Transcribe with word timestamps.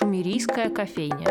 Шумерийская 0.00 0.70
кофейня. 0.70 1.26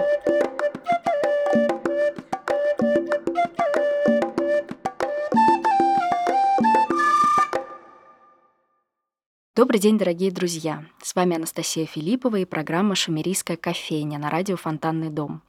Добрый 9.60 9.82
день, 9.82 9.98
дорогие 9.98 10.32
друзья! 10.32 10.86
С 11.04 11.16
вами 11.16 11.36
Анастасия 11.36 11.86
Филиппова 11.86 12.38
и 12.38 12.46
программа 12.46 12.96
«Шумерийская 12.96 13.58
кофейня» 13.58 14.18
на 14.18 14.30
радио 14.30 14.56
«Фонтанный 14.56 15.10
дом». 15.10 15.42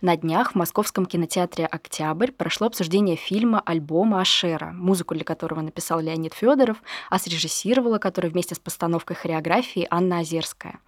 На 0.00 0.16
днях 0.16 0.52
в 0.52 0.54
Московском 0.54 1.04
кинотеатре 1.04 1.66
«Октябрь» 1.66 2.30
прошло 2.30 2.68
обсуждение 2.68 3.16
фильма 3.16 3.60
альбома 3.60 4.22
Ашера, 4.22 4.72
музыку 4.72 5.14
для 5.14 5.24
которого 5.24 5.60
написал 5.60 6.00
Леонид 6.00 6.32
Федоров, 6.32 6.82
а 7.10 7.18
срежиссировала 7.18 7.98
который 7.98 8.30
вместе 8.30 8.54
с 8.54 8.58
постановкой 8.58 9.16
хореографии 9.16 9.86
Анна 9.90 10.20
Озерская. 10.20 10.80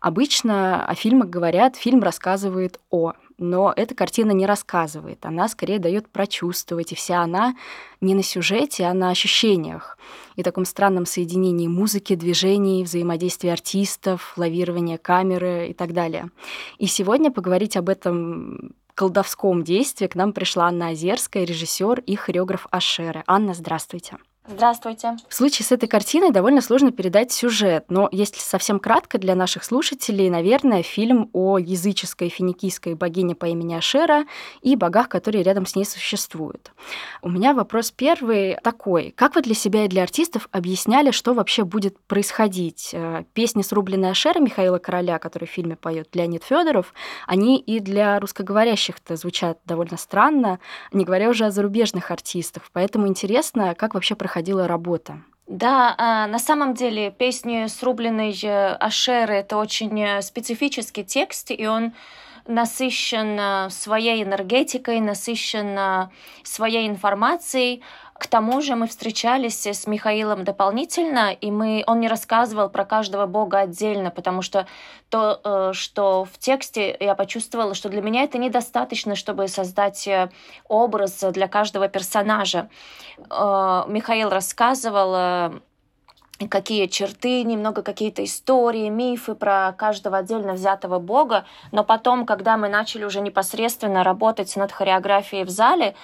Обычно 0.00 0.86
о 0.86 0.94
фильмах 0.94 1.28
говорят, 1.28 1.76
фильм 1.76 2.02
рассказывает 2.02 2.80
о, 2.88 3.12
но 3.42 3.72
эта 3.74 3.94
картина 3.94 4.30
не 4.32 4.46
рассказывает, 4.46 5.24
она 5.26 5.48
скорее 5.48 5.78
дает 5.78 6.08
прочувствовать, 6.08 6.92
и 6.92 6.94
вся 6.94 7.22
она 7.22 7.54
не 8.00 8.14
на 8.14 8.22
сюжете, 8.22 8.84
а 8.84 8.94
на 8.94 9.10
ощущениях 9.10 9.98
и 10.36 10.42
таком 10.42 10.64
странном 10.64 11.06
соединении 11.06 11.68
музыки, 11.68 12.14
движений, 12.14 12.84
взаимодействия 12.84 13.52
артистов, 13.52 14.32
лавирования 14.36 14.98
камеры 14.98 15.68
и 15.68 15.74
так 15.74 15.92
далее. 15.92 16.30
И 16.78 16.86
сегодня 16.86 17.30
поговорить 17.30 17.76
об 17.76 17.88
этом 17.88 18.74
колдовском 18.94 19.64
действии 19.64 20.06
к 20.06 20.14
нам 20.14 20.32
пришла 20.32 20.66
Анна 20.66 20.88
Озерская, 20.88 21.44
режиссер 21.44 22.00
и 22.00 22.14
хореограф 22.14 22.66
Ашеры. 22.70 23.24
Анна, 23.26 23.54
здравствуйте. 23.54 24.18
Здравствуйте. 24.44 25.16
В 25.28 25.34
случае 25.34 25.64
с 25.64 25.70
этой 25.70 25.88
картиной 25.88 26.32
довольно 26.32 26.60
сложно 26.62 26.90
передать 26.90 27.30
сюжет, 27.30 27.84
но 27.90 28.08
если 28.10 28.40
совсем 28.40 28.80
кратко 28.80 29.18
для 29.18 29.36
наших 29.36 29.62
слушателей, 29.62 30.28
наверное, 30.30 30.82
фильм 30.82 31.30
о 31.32 31.58
языческой 31.58 32.28
финикийской 32.28 32.94
богине 32.94 33.36
по 33.36 33.46
имени 33.46 33.74
Ашера 33.74 34.24
и 34.60 34.74
богах, 34.74 35.08
которые 35.08 35.44
рядом 35.44 35.64
с 35.64 35.76
ней 35.76 35.84
существуют. 35.84 36.72
У 37.22 37.28
меня 37.28 37.54
вопрос 37.54 37.92
первый 37.92 38.56
такой. 38.64 39.14
Как 39.16 39.36
вы 39.36 39.42
для 39.42 39.54
себя 39.54 39.84
и 39.84 39.88
для 39.88 40.02
артистов 40.02 40.48
объясняли, 40.50 41.12
что 41.12 41.34
вообще 41.34 41.62
будет 41.62 41.96
происходить? 42.00 42.90
Э, 42.92 43.22
песни 43.34 43.62
«Срубленная 43.62 44.10
Ашера» 44.10 44.40
Михаила 44.40 44.78
Короля, 44.78 45.20
который 45.20 45.46
в 45.46 45.52
фильме 45.52 45.76
поет 45.76 46.08
Леонид 46.14 46.42
Федоров, 46.42 46.94
они 47.28 47.60
и 47.60 47.78
для 47.78 48.18
русскоговорящих-то 48.18 49.14
звучат 49.14 49.60
довольно 49.66 49.96
странно, 49.96 50.58
не 50.92 51.04
говоря 51.04 51.28
уже 51.28 51.44
о 51.44 51.52
зарубежных 51.52 52.10
артистах. 52.10 52.64
Поэтому 52.72 53.06
интересно, 53.06 53.76
как 53.76 53.94
вообще 53.94 54.16
проходит 54.16 54.31
проходила 54.32 54.66
работа? 54.66 55.18
Да, 55.46 55.94
а, 55.98 56.26
на 56.26 56.38
самом 56.38 56.72
деле 56.72 57.10
песни 57.10 57.66
срубленной 57.66 58.34
э, 58.42 58.76
Ашеры 58.80 59.34
это 59.34 59.58
очень 59.58 60.00
э, 60.00 60.22
специфический 60.22 61.04
текст, 61.04 61.50
и 61.50 61.66
он 61.66 61.92
насыщен 62.46 63.38
э, 63.38 63.70
своей 63.70 64.22
энергетикой, 64.22 65.00
насыщен 65.00 66.08
своей 66.44 66.88
информацией. 66.88 67.82
К 68.22 68.28
тому 68.28 68.60
же 68.60 68.76
мы 68.76 68.86
встречались 68.86 69.66
с 69.66 69.88
Михаилом 69.88 70.44
дополнительно, 70.44 71.32
и 71.32 71.50
мы, 71.50 71.82
он 71.88 71.98
не 71.98 72.06
рассказывал 72.06 72.68
про 72.68 72.84
каждого 72.84 73.26
бога 73.26 73.58
отдельно, 73.58 74.12
потому 74.12 74.42
что 74.42 74.68
то, 75.08 75.40
э, 75.42 75.72
что 75.72 76.24
в 76.24 76.38
тексте 76.38 76.96
я 77.00 77.16
почувствовала, 77.16 77.74
что 77.74 77.88
для 77.88 78.00
меня 78.00 78.22
это 78.22 78.38
недостаточно, 78.38 79.16
чтобы 79.16 79.48
создать 79.48 80.06
э, 80.06 80.30
образ 80.68 81.24
для 81.32 81.48
каждого 81.48 81.88
персонажа. 81.88 82.68
Э, 83.28 83.82
Михаил 83.88 84.28
рассказывал 84.28 85.60
какие 86.48 86.86
черты, 86.86 87.42
немного 87.42 87.82
какие-то 87.82 88.24
истории, 88.24 88.88
мифы 88.88 89.34
про 89.34 89.72
каждого 89.72 90.18
отдельно 90.18 90.52
взятого 90.52 90.98
бога, 90.98 91.44
но 91.72 91.84
потом, 91.84 92.24
когда 92.26 92.56
мы 92.56 92.68
начали 92.68 93.04
уже 93.04 93.20
непосредственно 93.20 94.04
работать 94.04 94.54
над 94.56 94.72
хореографией 94.72 95.44
в 95.44 95.50
зале, 95.50 95.94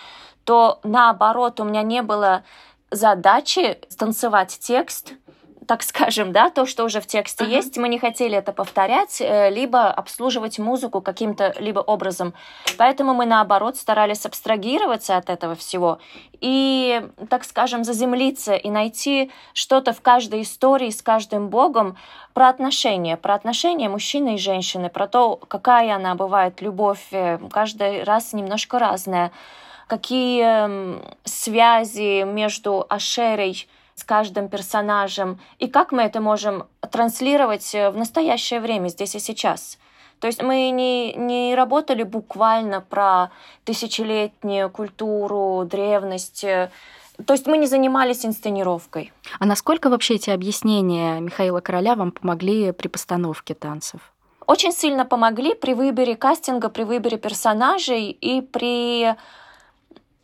то 0.49 0.81
наоборот 0.83 1.61
у 1.61 1.65
меня 1.65 1.83
не 1.83 2.01
было 2.01 2.43
задачи 2.91 3.79
станцевать 3.91 4.59
текст, 4.59 5.13
так 5.69 5.83
скажем, 5.83 6.33
да, 6.33 6.49
то, 6.49 6.65
что 6.65 6.85
уже 6.85 7.03
в 7.03 7.07
тексте 7.07 7.45
uh-huh. 7.45 7.57
есть, 7.57 7.77
мы 7.77 7.91
не 7.91 7.99
хотели 7.99 8.39
это 8.39 8.53
повторять, 8.53 9.21
э, 9.21 9.51
либо 9.51 9.91
обслуживать 9.91 10.59
музыку 10.59 11.03
каким-то 11.03 11.55
либо 11.61 11.81
образом. 11.81 12.33
Поэтому 12.79 13.13
мы, 13.13 13.27
наоборот, 13.27 13.77
старались 13.77 14.25
абстрагироваться 14.25 15.19
от 15.19 15.29
этого 15.29 15.55
всего 15.55 15.99
и, 16.41 17.07
так 17.29 17.45
скажем, 17.45 17.85
заземлиться 17.85 18.55
и 18.55 18.71
найти 18.71 19.31
что-то 19.53 19.93
в 19.93 20.01
каждой 20.01 20.43
истории 20.43 20.89
с 20.89 21.03
каждым 21.03 21.49
богом 21.51 21.99
про 22.33 22.49
отношения, 22.49 23.19
про 23.19 23.35
отношения 23.35 23.91
мужчины 23.91 24.37
и 24.37 24.39
женщины, 24.39 24.89
про 24.89 25.07
то, 25.07 25.37
какая 25.37 25.95
она 25.95 26.15
бывает, 26.15 26.63
любовь, 26.63 27.09
э, 27.11 27.39
каждый 27.53 28.05
раз 28.05 28.33
немножко 28.33 28.79
разная 28.79 29.33
какие 29.87 30.43
эм, 30.43 31.03
связи 31.25 32.23
между 32.23 32.85
Ашерой 32.91 33.67
с 33.99 34.05
каждым 34.05 34.49
персонажем, 34.49 35.39
и 35.59 35.67
как 35.67 35.93
мы 35.93 36.03
это 36.03 36.21
можем 36.21 36.67
транслировать 36.91 37.75
э, 37.75 37.91
в 37.91 37.97
настоящее 37.97 38.61
время, 38.61 38.89
здесь 38.89 39.15
и 39.15 39.19
сейчас. 39.19 39.79
То 40.21 40.27
есть 40.27 40.43
мы 40.43 40.71
не, 40.71 41.13
не 41.15 41.55
работали 41.55 42.03
буквально 42.03 42.81
про 42.81 43.31
тысячелетнюю 43.65 44.71
культуру, 44.71 45.65
древность. 45.65 46.45
Э, 46.45 46.71
то 47.27 47.33
есть 47.33 47.47
мы 47.47 47.59
не 47.59 47.67
занимались 47.67 48.25
инсценировкой. 48.25 49.13
А 49.39 49.47
насколько 49.47 49.91
вообще 49.91 50.15
эти 50.15 50.31
объяснения 50.31 51.21
Михаила 51.21 51.61
Короля 51.61 51.95
вам 51.95 52.13
помогли 52.13 52.73
при 52.73 52.89
постановке 52.89 53.55
танцев? 53.55 54.01
Очень 54.47 54.73
сильно 54.73 55.05
помогли 55.05 55.55
при 55.55 55.75
выборе 55.75 56.17
кастинга, 56.17 56.69
при 56.71 56.85
выборе 56.85 57.19
персонажей 57.19 58.11
и 58.11 58.41
при 58.41 59.15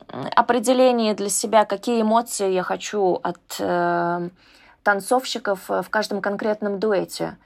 определение 0.09 1.15
для 1.15 1.28
себя, 1.28 1.65
какие 1.65 2.03
эмоции 2.03 2.53
я 2.53 2.62
хочу 2.62 3.20
от 3.22 3.38
э, 3.59 4.28
танцовщиков 4.82 5.69
в 5.69 5.87
каждом 5.91 6.20
конкретном 6.20 6.78
дуэте. 6.78 7.37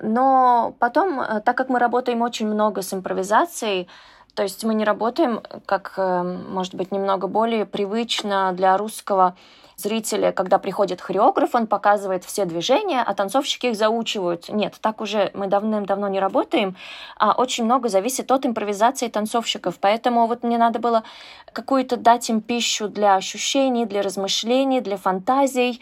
Но 0.00 0.74
потом, 0.78 1.20
э, 1.20 1.40
так 1.40 1.56
как 1.56 1.68
мы 1.68 1.78
работаем 1.78 2.22
очень 2.22 2.46
много 2.46 2.82
с 2.82 2.92
импровизацией, 2.92 3.88
то 4.34 4.42
есть 4.42 4.64
мы 4.64 4.74
не 4.74 4.84
работаем, 4.84 5.42
как, 5.66 5.94
э, 5.96 6.22
может 6.22 6.74
быть, 6.74 6.92
немного 6.92 7.26
более 7.26 7.66
привычно 7.66 8.52
для 8.52 8.76
русского 8.76 9.34
зрителя, 9.80 10.32
когда 10.32 10.58
приходит 10.58 11.00
хореограф, 11.00 11.54
он 11.54 11.66
показывает 11.66 12.24
все 12.24 12.44
движения, 12.44 13.02
а 13.02 13.14
танцовщики 13.14 13.66
их 13.66 13.76
заучивают. 13.76 14.48
Нет, 14.48 14.76
так 14.80 15.00
уже 15.00 15.30
мы 15.34 15.46
давным-давно 15.46 16.08
не 16.08 16.20
работаем. 16.20 16.76
А 17.16 17.32
очень 17.32 17.64
много 17.64 17.88
зависит 17.88 18.30
от 18.30 18.46
импровизации 18.46 19.08
танцовщиков. 19.08 19.78
Поэтому 19.80 20.26
вот 20.26 20.42
мне 20.42 20.58
надо 20.58 20.78
было 20.78 21.02
какую-то 21.52 21.96
дать 21.96 22.28
им 22.30 22.40
пищу 22.40 22.88
для 22.88 23.16
ощущений, 23.16 23.86
для 23.86 24.02
размышлений, 24.02 24.80
для 24.80 24.96
фантазий. 24.96 25.80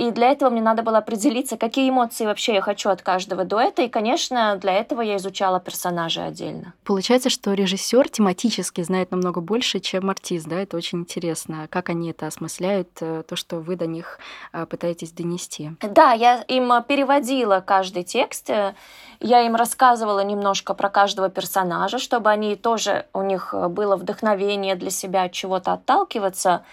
И 0.00 0.12
для 0.12 0.30
этого 0.30 0.48
мне 0.48 0.62
надо 0.62 0.82
было 0.82 0.96
определиться, 0.96 1.58
какие 1.58 1.90
эмоции 1.90 2.24
вообще 2.24 2.54
я 2.54 2.62
хочу 2.62 2.88
от 2.88 3.02
каждого 3.02 3.44
дуэта. 3.44 3.82
И, 3.82 3.88
конечно, 3.88 4.56
для 4.56 4.72
этого 4.72 5.02
я 5.02 5.18
изучала 5.18 5.60
персонажа 5.60 6.24
отдельно. 6.24 6.72
Получается, 6.84 7.28
что 7.28 7.52
режиссер 7.52 8.08
тематически 8.08 8.80
знает 8.82 9.10
намного 9.10 9.42
больше, 9.42 9.78
чем 9.78 10.08
артист, 10.08 10.48
да? 10.48 10.56
Это 10.56 10.78
очень 10.78 11.00
интересно. 11.00 11.66
Как 11.68 11.90
они 11.90 12.12
это 12.12 12.26
осмысляют, 12.26 12.88
э, 13.02 13.24
то, 13.28 13.36
что 13.36 13.56
вы 13.56 13.76
до 13.76 13.86
них 13.86 14.18
э, 14.54 14.64
пытаетесь 14.64 15.12
донести. 15.12 15.72
Да, 15.82 16.12
я 16.12 16.44
им 16.48 16.72
переводила 16.88 17.60
каждый 17.60 18.02
текст, 18.02 18.48
э, 18.48 18.72
я 19.20 19.42
им 19.42 19.54
рассказывала 19.54 20.24
немножко 20.24 20.72
про 20.72 20.88
каждого 20.88 21.28
персонажа, 21.28 21.98
чтобы 21.98 22.30
они 22.30 22.56
тоже, 22.56 23.04
у 23.12 23.20
них 23.20 23.54
было 23.68 23.96
вдохновение 23.96 24.76
для 24.76 24.90
себя 24.90 25.24
от 25.24 25.32
чего-то 25.32 25.74
отталкиваться 25.74 26.64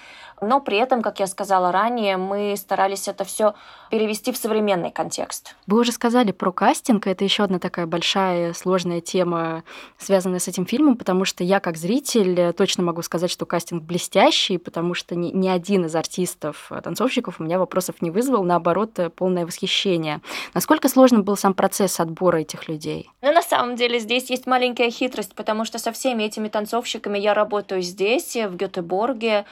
но 0.41 0.59
при 0.59 0.77
этом, 0.77 1.01
как 1.01 1.19
я 1.19 1.27
сказала 1.27 1.71
ранее, 1.71 2.17
мы 2.17 2.55
старались 2.57 3.07
это 3.07 3.23
все 3.23 3.55
перевести 3.89 4.31
в 4.31 4.37
современный 4.37 4.91
контекст. 4.91 5.55
Вы 5.65 5.79
уже 5.79 5.91
сказали 5.91 6.31
про 6.31 6.51
кастинг, 6.51 7.07
это 7.07 7.23
еще 7.23 7.43
одна 7.43 7.59
такая 7.59 7.85
большая 7.85 8.53
сложная 8.53 9.01
тема, 9.01 9.63
связанная 9.97 10.39
с 10.39 10.47
этим 10.47 10.65
фильмом, 10.65 10.97
потому 10.97 11.25
что 11.25 11.43
я 11.43 11.59
как 11.59 11.77
зритель 11.77 12.53
точно 12.53 12.83
могу 12.83 13.01
сказать, 13.01 13.31
что 13.31 13.45
кастинг 13.45 13.83
блестящий, 13.83 14.57
потому 14.57 14.93
что 14.93 15.15
ни, 15.15 15.31
ни 15.31 15.47
один 15.47 15.85
из 15.85 15.95
артистов, 15.95 16.67
э, 16.71 16.81
танцовщиков 16.81 17.39
у 17.39 17.43
меня 17.43 17.59
вопросов 17.59 18.01
не 18.01 18.11
вызвал, 18.11 18.43
наоборот, 18.43 18.99
э, 18.99 19.09
полное 19.09 19.45
восхищение. 19.45 20.21
Насколько 20.53 20.89
сложным 20.89 21.23
был 21.23 21.37
сам 21.37 21.53
процесс 21.53 21.99
отбора 21.99 22.37
этих 22.37 22.67
людей? 22.67 23.09
Ну, 23.21 23.31
на 23.31 23.41
самом 23.41 23.75
деле, 23.75 23.99
здесь 23.99 24.29
есть 24.29 24.45
маленькая 24.45 24.91
хитрость, 24.91 25.33
потому 25.33 25.65
что 25.65 25.79
со 25.79 25.91
всеми 25.91 26.23
этими 26.23 26.47
танцовщиками 26.49 27.17
я 27.17 27.33
работаю 27.33 27.81
здесь, 27.81 28.35
в 28.35 28.55
Гетеборге, 28.55 29.45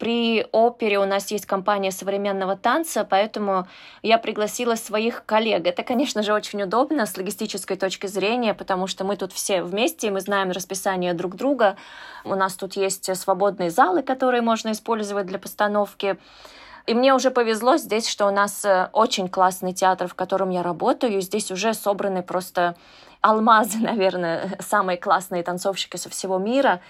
при 0.00 0.46
опере 0.50 0.98
у 0.98 1.04
нас 1.04 1.30
есть 1.30 1.44
компания 1.44 1.92
современного 1.92 2.56
танца, 2.56 3.06
поэтому 3.08 3.68
я 4.02 4.16
пригласила 4.16 4.74
своих 4.74 5.26
коллег. 5.26 5.66
Это, 5.66 5.82
конечно 5.82 6.22
же, 6.22 6.32
очень 6.32 6.62
удобно 6.62 7.04
с 7.04 7.18
логистической 7.18 7.76
точки 7.76 8.06
зрения, 8.06 8.54
потому 8.54 8.86
что 8.86 9.04
мы 9.04 9.16
тут 9.16 9.32
все 9.32 9.62
вместе, 9.62 10.06
и 10.06 10.10
мы 10.10 10.22
знаем 10.22 10.52
расписание 10.52 11.12
друг 11.12 11.36
друга. 11.36 11.76
У 12.24 12.34
нас 12.34 12.54
тут 12.54 12.76
есть 12.76 13.14
свободные 13.14 13.70
залы, 13.70 14.02
которые 14.02 14.40
можно 14.40 14.72
использовать 14.72 15.26
для 15.26 15.38
постановки. 15.38 16.16
И 16.86 16.94
мне 16.94 17.14
уже 17.14 17.30
повезло 17.30 17.76
здесь, 17.76 18.08
что 18.08 18.26
у 18.26 18.30
нас 18.30 18.64
э, 18.64 18.88
очень 18.94 19.28
классный 19.28 19.74
театр, 19.74 20.08
в 20.08 20.14
котором 20.14 20.48
я 20.48 20.62
работаю. 20.62 21.20
Здесь 21.20 21.50
уже 21.52 21.74
собраны 21.74 22.22
просто 22.22 22.74
алмазы, 23.20 23.78
наверное, 23.80 24.56
самые 24.60 24.96
классные 24.96 25.42
танцовщики 25.42 25.98
со 25.98 26.08
всего 26.08 26.38
мира. 26.38 26.80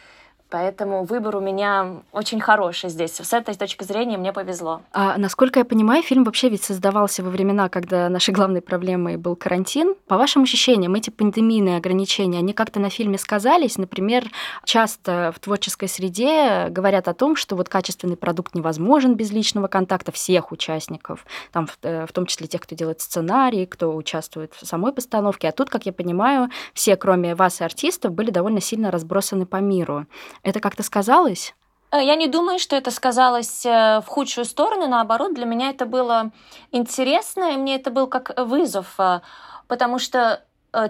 Поэтому 0.50 1.05
выбор 1.05 1.37
у 1.37 1.41
меня 1.41 2.02
очень 2.12 2.41
хороший 2.41 2.91
здесь. 2.91 3.12
С 3.12 3.32
этой 3.32 3.55
точки 3.55 3.85
зрения 3.85 4.19
мне 4.19 4.32
повезло. 4.32 4.82
А 4.93 5.17
насколько 5.17 5.61
я 5.61 5.64
понимаю, 5.64 6.02
фильм 6.02 6.25
вообще 6.25 6.49
ведь 6.49 6.64
создавался 6.64 7.23
во 7.23 7.31
времена, 7.31 7.69
когда 7.69 8.08
нашей 8.08 8.35
главной 8.35 8.61
проблемой 8.61 9.17
был 9.17 9.37
карантин. 9.37 9.94
По 10.08 10.17
вашим 10.17 10.43
ощущениям, 10.43 10.94
эти 10.94 11.11
пандемийные 11.11 11.76
ограничения, 11.76 12.38
они 12.38 12.52
как-то 12.52 12.81
на 12.81 12.91
фильме 12.91 13.17
сказались? 13.17 13.79
Например, 13.79 14.25
часто 14.64 15.32
в 15.35 15.38
творческой 15.38 15.88
среде 15.88 16.67
говорят 16.69 17.06
о 17.06 17.14
том, 17.14 17.37
что 17.37 17.55
вот 17.55 17.69
качественный 17.69 18.17
продукт 18.17 18.55
невозможен 18.55 19.14
без 19.14 19.31
личного 19.31 19.69
контакта 19.69 20.11
всех 20.11 20.50
участников, 20.50 21.25
там, 21.52 21.67
в, 21.67 21.79
э, 21.82 22.06
в 22.06 22.12
том 22.12 22.26
числе 22.26 22.49
тех, 22.49 22.61
кто 22.61 22.75
делает 22.75 23.00
сценарий, 23.00 23.67
кто 23.67 23.94
участвует 23.94 24.52
в 24.55 24.67
самой 24.67 24.93
постановке. 24.93 25.49
А 25.49 25.52
тут, 25.52 25.70
как 25.70 25.87
я 25.87 25.93
понимаю, 25.93 26.49
все, 26.75 26.97
кроме 26.97 27.37
вас 27.37 27.61
и 27.61 27.64
артистов, 27.64 28.12
были 28.12 28.31
довольно 28.31 28.61
сильно 28.61 28.91
разбросаны 28.91 29.47
по 29.47 29.56
миру. 29.56 30.06
Это 30.43 30.61
как-то 30.61 30.83
сказалось? 30.83 31.55
Э, 31.93 32.03
я 32.03 32.15
не 32.17 32.29
думаю, 32.29 32.59
что 32.59 32.77
это 32.77 32.91
сказалось 32.91 33.65
э, 33.67 34.01
в 34.01 34.07
худшую 34.07 34.45
сторону. 34.45 34.87
Наоборот, 34.87 35.35
для 35.35 35.45
меня 35.45 35.71
это 35.71 35.87
было 35.87 36.31
интересно, 36.73 37.55
и 37.55 37.57
мне 37.57 37.77
это 37.77 37.91
был 37.91 38.07
как 38.07 38.33
вызов, 38.39 38.95
э, 38.99 39.21
потому 39.69 39.99
что 39.99 40.45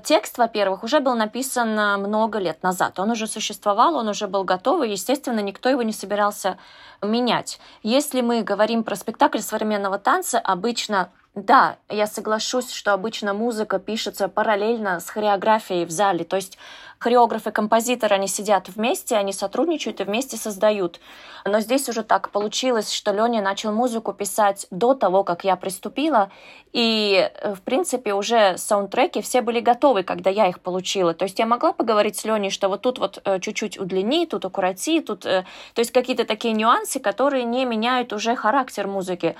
текст, 0.04 0.36
во-первых, 0.36 0.84
уже 0.84 1.00
был 1.00 1.14
написан 1.14 1.70
много 2.02 2.38
лет 2.38 2.62
назад. 2.62 2.98
Он 3.00 3.12
уже 3.12 3.26
существовал, 3.26 3.94
он 3.94 4.08
уже 4.08 4.26
был 4.26 4.44
готов, 4.44 4.84
и, 4.84 4.90
естественно, 4.90 5.40
никто 5.40 5.70
его 5.70 5.80
не 5.80 5.94
собирался 5.94 6.58
менять. 7.00 7.58
Если 7.82 8.20
мы 8.20 8.42
говорим 8.42 8.84
про 8.84 8.94
спектакль 8.94 9.38
современного 9.38 9.98
танца, 9.98 10.38
обычно 10.38 11.08
да, 11.34 11.76
я 11.88 12.06
соглашусь, 12.06 12.72
что 12.72 12.92
обычно 12.92 13.34
музыка 13.34 13.78
пишется 13.78 14.28
параллельно 14.28 14.98
с 14.98 15.08
хореографией 15.08 15.84
в 15.86 15.90
зале. 15.90 16.24
То 16.24 16.36
есть 16.36 16.58
хореограф 17.00 17.46
и 17.46 17.50
композитор, 17.50 18.12
они 18.12 18.28
сидят 18.28 18.68
вместе, 18.68 19.16
они 19.16 19.32
сотрудничают 19.32 20.00
и 20.00 20.04
вместе 20.04 20.36
создают. 20.36 21.00
Но 21.46 21.60
здесь 21.60 21.88
уже 21.88 22.02
так 22.02 22.30
получилось, 22.30 22.92
что 22.92 23.12
Леня 23.12 23.40
начал 23.40 23.72
музыку 23.72 24.12
писать 24.12 24.66
до 24.70 24.92
того, 24.94 25.24
как 25.24 25.44
я 25.44 25.56
приступила, 25.56 26.30
и, 26.74 27.30
э, 27.32 27.54
в 27.54 27.62
принципе, 27.62 28.12
уже 28.12 28.58
саундтреки 28.58 29.22
все 29.22 29.40
были 29.40 29.60
готовы, 29.60 30.02
когда 30.02 30.28
я 30.28 30.46
их 30.46 30.60
получила. 30.60 31.14
То 31.14 31.24
есть 31.24 31.38
я 31.38 31.46
могла 31.46 31.72
поговорить 31.72 32.16
с 32.16 32.24
Леней, 32.24 32.50
что 32.50 32.68
вот 32.68 32.82
тут 32.82 32.98
вот 32.98 33.18
э, 33.24 33.40
чуть-чуть 33.40 33.78
удлини, 33.78 34.26
тут 34.26 34.44
укороти, 34.44 35.00
тут... 35.00 35.24
Э, 35.24 35.46
то 35.74 35.80
есть 35.80 35.92
какие-то 35.92 36.26
такие 36.26 36.52
нюансы, 36.52 37.00
которые 37.00 37.44
не 37.44 37.64
меняют 37.64 38.12
уже 38.12 38.36
характер 38.36 38.86
музыки. 38.86 39.36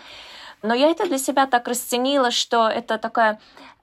Но 0.62 0.74
я 0.74 0.88
это 0.88 1.06
для 1.06 1.18
себя 1.18 1.46
так 1.46 1.68
расценила, 1.68 2.30
что 2.30 2.68
это 2.68 2.98
такая 2.98 3.38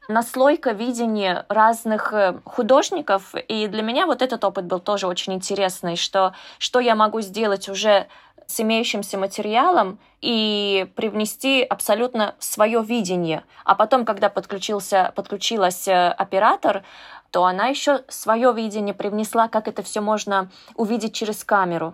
наслойка 0.07 0.71
видения 0.71 1.45
разных 1.49 2.13
э, 2.13 2.39
художников, 2.45 3.33
и 3.35 3.67
для 3.67 3.81
меня 3.81 4.05
вот 4.05 4.21
этот 4.21 4.43
опыт 4.43 4.65
был 4.65 4.79
тоже 4.79 5.07
очень 5.07 5.33
интересный, 5.33 5.95
что, 5.95 6.33
что 6.59 6.79
я 6.79 6.95
могу 6.95 7.21
сделать 7.21 7.69
уже 7.69 8.07
с 8.47 8.59
имеющимся 8.61 9.17
материалом 9.17 9.99
и 10.21 10.89
привнести 10.95 11.61
абсолютно 11.63 12.33
свое 12.39 12.81
видение. 12.81 13.43
А 13.65 13.75
потом, 13.75 14.05
когда 14.05 14.29
подключился, 14.29 15.11
подключилась 15.15 15.87
э, 15.87 16.09
оператор, 16.09 16.83
то 17.31 17.45
она 17.45 17.67
еще 17.67 18.03
свое 18.07 18.53
видение 18.53 18.93
привнесла, 18.93 19.47
как 19.49 19.67
это 19.67 19.83
все 19.83 20.01
можно 20.01 20.49
увидеть 20.75 21.13
через 21.13 21.43
камеру. 21.43 21.93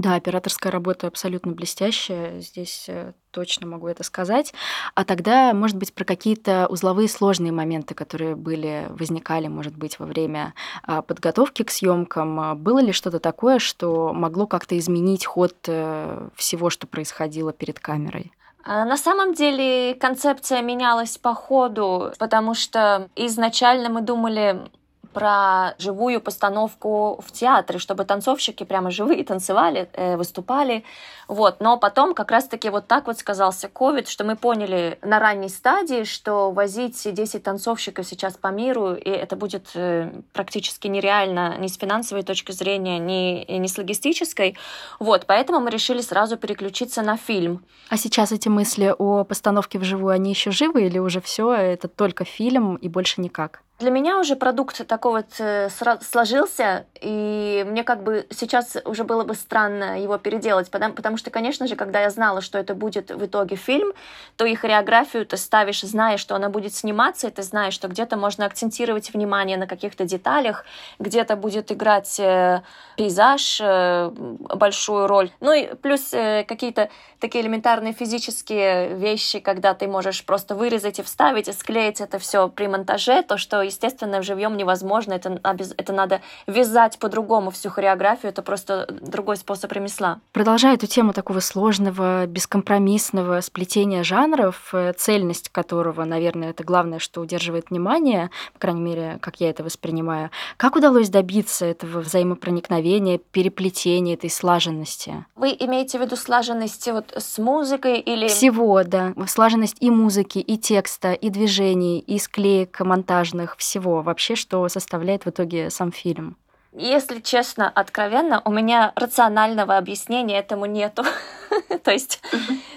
Да, 0.00 0.14
операторская 0.14 0.72
работа 0.72 1.08
абсолютно 1.08 1.52
блестящая, 1.52 2.40
здесь 2.40 2.86
э, 2.88 3.12
точно 3.32 3.66
могу 3.66 3.86
это 3.86 4.02
сказать. 4.02 4.54
А 4.94 5.04
тогда, 5.04 5.52
может 5.52 5.76
быть, 5.76 5.92
про 5.92 6.06
какие-то 6.06 6.68
узловые 6.70 7.06
сложные 7.06 7.52
моменты, 7.52 7.94
которые 7.94 8.34
были, 8.34 8.86
возникали, 8.88 9.48
может 9.48 9.76
быть, 9.76 9.98
во 9.98 10.06
время 10.06 10.54
а, 10.84 11.02
подготовки 11.02 11.64
к 11.64 11.70
съемкам. 11.70 12.40
А, 12.40 12.54
было 12.54 12.78
ли 12.78 12.92
что-то 12.92 13.20
такое, 13.20 13.58
что 13.58 14.14
могло 14.14 14.46
как-то 14.46 14.78
изменить 14.78 15.26
ход 15.26 15.54
э, 15.66 16.28
всего, 16.34 16.70
что 16.70 16.86
происходило 16.86 17.52
перед 17.52 17.78
камерой? 17.78 18.32
А, 18.64 18.86
на 18.86 18.96
самом 18.96 19.34
деле 19.34 19.94
концепция 19.96 20.62
менялась 20.62 21.18
по 21.18 21.34
ходу, 21.34 22.12
потому 22.18 22.54
что 22.54 23.10
изначально 23.16 23.90
мы 23.90 24.00
думали 24.00 24.70
про 25.12 25.74
живую 25.78 26.20
постановку 26.20 27.22
в 27.26 27.32
театре, 27.32 27.78
чтобы 27.78 28.04
танцовщики 28.04 28.64
прямо 28.64 28.90
живые 28.90 29.24
танцевали, 29.24 29.88
э, 29.92 30.16
выступали. 30.16 30.84
Вот. 31.28 31.60
Но 31.60 31.78
потом 31.78 32.14
как 32.14 32.30
раз-таки 32.30 32.70
вот 32.70 32.86
так 32.86 33.06
вот 33.06 33.18
сказался 33.18 33.68
ковид, 33.68 34.08
что 34.08 34.24
мы 34.24 34.36
поняли 34.36 34.98
на 35.02 35.18
ранней 35.18 35.48
стадии, 35.48 36.04
что 36.04 36.50
возить 36.50 37.00
10 37.12 37.42
танцовщиков 37.42 38.06
сейчас 38.06 38.34
по 38.34 38.48
миру, 38.48 38.94
и 38.94 39.10
это 39.10 39.36
будет 39.36 39.70
э, 39.74 40.10
практически 40.32 40.88
нереально 40.88 41.56
ни 41.58 41.66
с 41.66 41.76
финансовой 41.76 42.22
точки 42.22 42.52
зрения, 42.52 42.98
ни, 42.98 43.50
ни 43.50 43.66
с 43.66 43.78
логистической. 43.78 44.56
Вот. 44.98 45.26
Поэтому 45.26 45.60
мы 45.60 45.70
решили 45.70 46.00
сразу 46.00 46.36
переключиться 46.36 47.02
на 47.02 47.16
фильм. 47.16 47.64
А 47.88 47.96
сейчас 47.96 48.32
эти 48.32 48.48
мысли 48.48 48.94
о 48.96 49.24
постановке 49.24 49.78
вживую, 49.78 50.14
они 50.14 50.30
еще 50.30 50.50
живы 50.50 50.86
или 50.86 50.98
уже 50.98 51.20
все 51.20 51.52
это 51.52 51.88
только 51.88 52.24
фильм 52.24 52.76
и 52.76 52.88
больше 52.88 53.20
никак? 53.20 53.62
Для 53.80 53.90
меня 53.90 54.18
уже 54.18 54.36
продукт 54.36 54.86
такой 54.86 55.22
вот 55.22 55.26
э, 55.38 55.70
сложился, 56.02 56.84
и 57.00 57.64
мне 57.66 57.82
как 57.82 58.02
бы 58.02 58.26
сейчас 58.28 58.76
уже 58.84 59.04
было 59.04 59.24
бы 59.24 59.34
странно 59.34 59.98
его 59.98 60.18
переделать, 60.18 60.70
потому, 60.70 60.92
потому 60.92 61.16
что, 61.16 61.30
конечно 61.30 61.66
же, 61.66 61.76
когда 61.76 62.02
я 62.02 62.10
знала, 62.10 62.42
что 62.42 62.58
это 62.58 62.74
будет 62.74 63.10
в 63.10 63.24
итоге 63.24 63.56
фильм, 63.56 63.94
то 64.36 64.44
и 64.44 64.54
хореографию 64.54 65.24
ты 65.24 65.38
ставишь, 65.38 65.80
зная, 65.80 66.18
что 66.18 66.34
она 66.34 66.50
будет 66.50 66.74
сниматься, 66.74 67.28
и 67.28 67.30
ты 67.30 67.42
знаешь, 67.42 67.72
что 67.72 67.88
где-то 67.88 68.18
можно 68.18 68.44
акцентировать 68.44 69.14
внимание 69.14 69.56
на 69.56 69.66
каких-то 69.66 70.04
деталях, 70.04 70.66
где-то 70.98 71.36
будет 71.36 71.72
играть 71.72 72.20
э, 72.20 72.60
пейзаж 72.98 73.62
э, 73.62 74.10
большую 74.10 75.06
роль. 75.06 75.30
Ну 75.40 75.54
и 75.54 75.74
плюс 75.76 76.10
какие-то 76.10 76.90
такие 77.18 77.42
элементарные 77.42 77.94
физические 77.94 78.94
вещи, 78.94 79.40
когда 79.40 79.72
ты 79.72 79.86
можешь 79.86 80.22
просто 80.24 80.54
вырезать 80.54 80.98
и 80.98 81.02
вставить, 81.02 81.48
и 81.48 81.52
склеить 81.52 82.02
это 82.02 82.18
все 82.18 82.48
при 82.48 82.66
монтаже, 82.66 83.22
то, 83.22 83.38
что 83.38 83.69
естественно, 83.70 84.20
в 84.20 84.22
живьем 84.24 84.56
невозможно. 84.56 85.14
Это, 85.14 85.40
это 85.42 85.92
надо 85.92 86.20
вязать 86.46 86.98
по-другому 86.98 87.50
всю 87.50 87.70
хореографию. 87.70 88.30
Это 88.30 88.42
просто 88.42 88.86
другой 88.90 89.36
способ 89.36 89.72
ремесла. 89.72 90.20
Продолжая 90.32 90.74
эту 90.74 90.86
тему 90.86 91.12
такого 91.12 91.40
сложного, 91.40 92.26
бескомпромиссного 92.26 93.40
сплетения 93.40 94.02
жанров, 94.02 94.70
э, 94.72 94.92
цельность 94.92 95.48
которого, 95.48 96.04
наверное, 96.04 96.50
это 96.50 96.64
главное, 96.64 96.98
что 96.98 97.20
удерживает 97.20 97.70
внимание, 97.70 98.30
по 98.54 98.60
крайней 98.60 98.82
мере, 98.82 99.18
как 99.20 99.40
я 99.40 99.50
это 99.50 99.64
воспринимаю. 99.64 100.30
Как 100.56 100.76
удалось 100.76 101.08
добиться 101.08 101.64
этого 101.66 102.00
взаимопроникновения, 102.00 103.18
переплетения, 103.18 104.14
этой 104.14 104.30
слаженности? 104.30 105.24
Вы 105.36 105.56
имеете 105.58 105.98
в 105.98 106.02
виду 106.02 106.16
слаженность 106.16 106.88
вот 106.88 107.12
с 107.16 107.38
музыкой 107.38 108.00
или... 108.00 108.28
Всего, 108.28 108.82
да. 108.84 109.14
Слаженность 109.26 109.76
и 109.80 109.90
музыки, 109.90 110.38
и 110.38 110.58
текста, 110.58 111.12
и 111.12 111.30
движений, 111.30 112.00
и 112.00 112.18
склеек 112.18 112.80
монтажных, 112.80 113.56
всего 113.60 114.02
вообще, 114.02 114.34
что 114.34 114.68
составляет 114.68 115.24
в 115.24 115.30
итоге 115.30 115.70
сам 115.70 115.92
фильм? 115.92 116.36
Если 116.72 117.18
честно, 117.18 117.68
откровенно, 117.68 118.42
у 118.44 118.52
меня 118.52 118.92
рационального 118.94 119.76
объяснения 119.76 120.38
этому 120.38 120.66
нету. 120.66 121.02
То 121.82 121.90
есть 121.90 122.22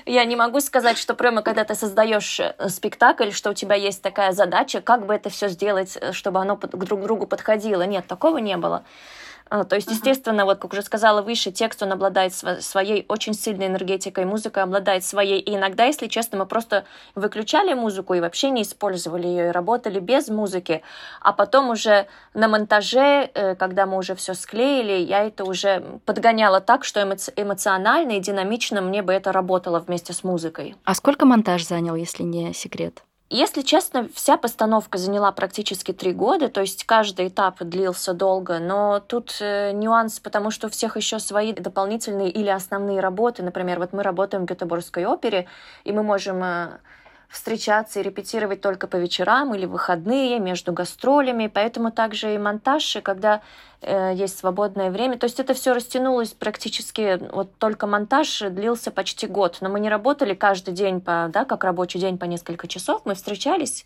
я 0.06 0.26
не 0.26 0.36
могу 0.36 0.62
сказать, 0.62 0.98
что 0.98 1.14
прямо 1.14 1.44
когда 1.44 1.64
ты 1.64 1.76
создаешь 1.76 2.40
э, 2.40 2.56
спектакль, 2.70 3.30
что 3.30 3.52
у 3.52 3.54
тебя 3.54 3.76
есть 3.76 4.02
такая 4.02 4.32
задача, 4.32 4.82
как 4.82 5.06
бы 5.06 5.14
это 5.14 5.30
все 5.30 5.48
сделать, 5.48 5.96
э, 6.02 6.12
чтобы 6.12 6.40
оно 6.40 6.56
друг 6.56 7.02
к 7.02 7.04
другу 7.04 7.28
подходило. 7.28 7.84
Нет, 7.84 8.08
такого 8.08 8.40
не 8.40 8.58
было. 8.58 8.84
А, 9.54 9.66
то 9.66 9.76
есть, 9.76 9.92
естественно, 9.92 10.46
вот 10.46 10.58
как 10.58 10.74
уже 10.74 10.82
сказала 10.82 11.22
выше, 11.22 11.52
текст, 11.52 11.84
он 11.84 11.92
обладает 11.92 12.34
своей 12.34 13.06
очень 13.08 13.36
сильной 13.36 13.68
энергетикой, 13.68 14.26
музыка 14.26 14.64
обладает 14.64 15.04
своей. 15.06 15.40
И 15.40 15.56
иногда, 15.56 15.86
если 15.86 16.08
честно, 16.08 16.40
мы 16.40 16.48
просто 16.48 16.86
выключали 17.14 17.76
музыку 17.76 18.16
и 18.16 18.20
вообще 18.20 18.50
не 18.50 18.64
использовали 18.64 19.28
ее, 19.28 19.50
и 19.50 19.52
работали 19.52 20.00
без 20.00 20.30
музыки. 20.30 20.82
А 21.22 21.34
потом 21.34 21.70
уже 21.70 22.08
на 22.34 22.48
монтаже, 22.48 23.30
э, 23.32 23.54
когда 23.54 23.86
мы 23.86 23.98
уже 23.98 24.16
все 24.16 24.34
склеили, 24.34 24.94
я 24.94 25.24
это 25.28 25.46
уже 25.46 26.00
подгоняла 26.06 26.60
так, 26.60 26.84
что 26.84 27.04
эмоционально 27.04 28.14
и 28.14 28.20
динамично 28.20 28.82
мне 28.82 29.04
бы 29.04 29.14
это 29.14 29.32
работало 29.32 29.78
вместе 29.78 30.14
с 30.14 30.24
музыкой. 30.24 30.76
А 30.84 30.96
сколько 30.96 31.28
монтаж 31.28 31.64
занял, 31.64 31.94
если 31.94 32.24
не 32.24 32.54
секрет? 32.54 33.04
Если 33.34 33.64
честно, 33.64 34.10
вся 34.14 34.38
постановка 34.38 35.00
заняла 35.00 35.32
практически 35.32 35.92
три 35.92 36.14
года, 36.14 36.50
то 36.50 36.62
есть 36.62 36.84
каждый 36.84 37.30
этап 37.30 37.64
длился 37.64 38.14
долго, 38.14 38.60
но 38.60 39.00
тут 39.00 39.38
э, 39.42 39.72
нюанс, 39.72 40.20
потому 40.20 40.52
что 40.52 40.68
у 40.68 40.70
всех 40.70 40.98
еще 40.98 41.18
свои 41.18 41.52
дополнительные 41.52 42.30
или 42.30 42.50
основные 42.50 43.00
работы. 43.00 43.42
Например, 43.42 43.80
вот 43.80 43.92
мы 43.92 44.04
работаем 44.04 44.46
в 44.46 44.50
Гетеборгской 44.50 45.06
опере, 45.06 45.48
и 45.84 45.92
мы 45.92 46.04
можем 46.04 46.44
э, 46.44 46.78
встречаться 47.34 48.00
и 48.00 48.04
репетировать 48.04 48.62
только 48.62 48.86
по 48.86 48.96
вечерам 48.96 49.56
или 49.56 49.66
выходные 49.66 50.38
между 50.38 50.72
гастролями, 50.72 51.48
поэтому 51.48 51.92
также 51.92 52.36
и 52.36 52.38
монтаж, 52.38 52.98
и 52.98 53.02
когда 53.02 53.42
э, 53.82 54.12
есть 54.14 54.38
свободное 54.38 54.92
время. 54.92 55.18
То 55.18 55.26
есть 55.26 55.40
это 55.40 55.56
все 55.56 55.74
растянулось 55.74 56.30
практически, 56.30 57.20
вот 57.34 57.58
только 57.58 57.88
монтаж 57.88 58.44
длился 58.52 58.92
почти 58.92 59.26
год, 59.26 59.58
но 59.62 59.70
мы 59.70 59.80
не 59.80 59.90
работали 59.90 60.36
каждый 60.36 60.76
день, 60.76 61.02
по, 61.02 61.28
да, 61.34 61.44
как 61.44 61.64
рабочий 61.64 61.98
день 61.98 62.20
по 62.20 62.26
несколько 62.26 62.68
часов, 62.68 63.02
мы 63.04 63.16
встречались 63.16 63.84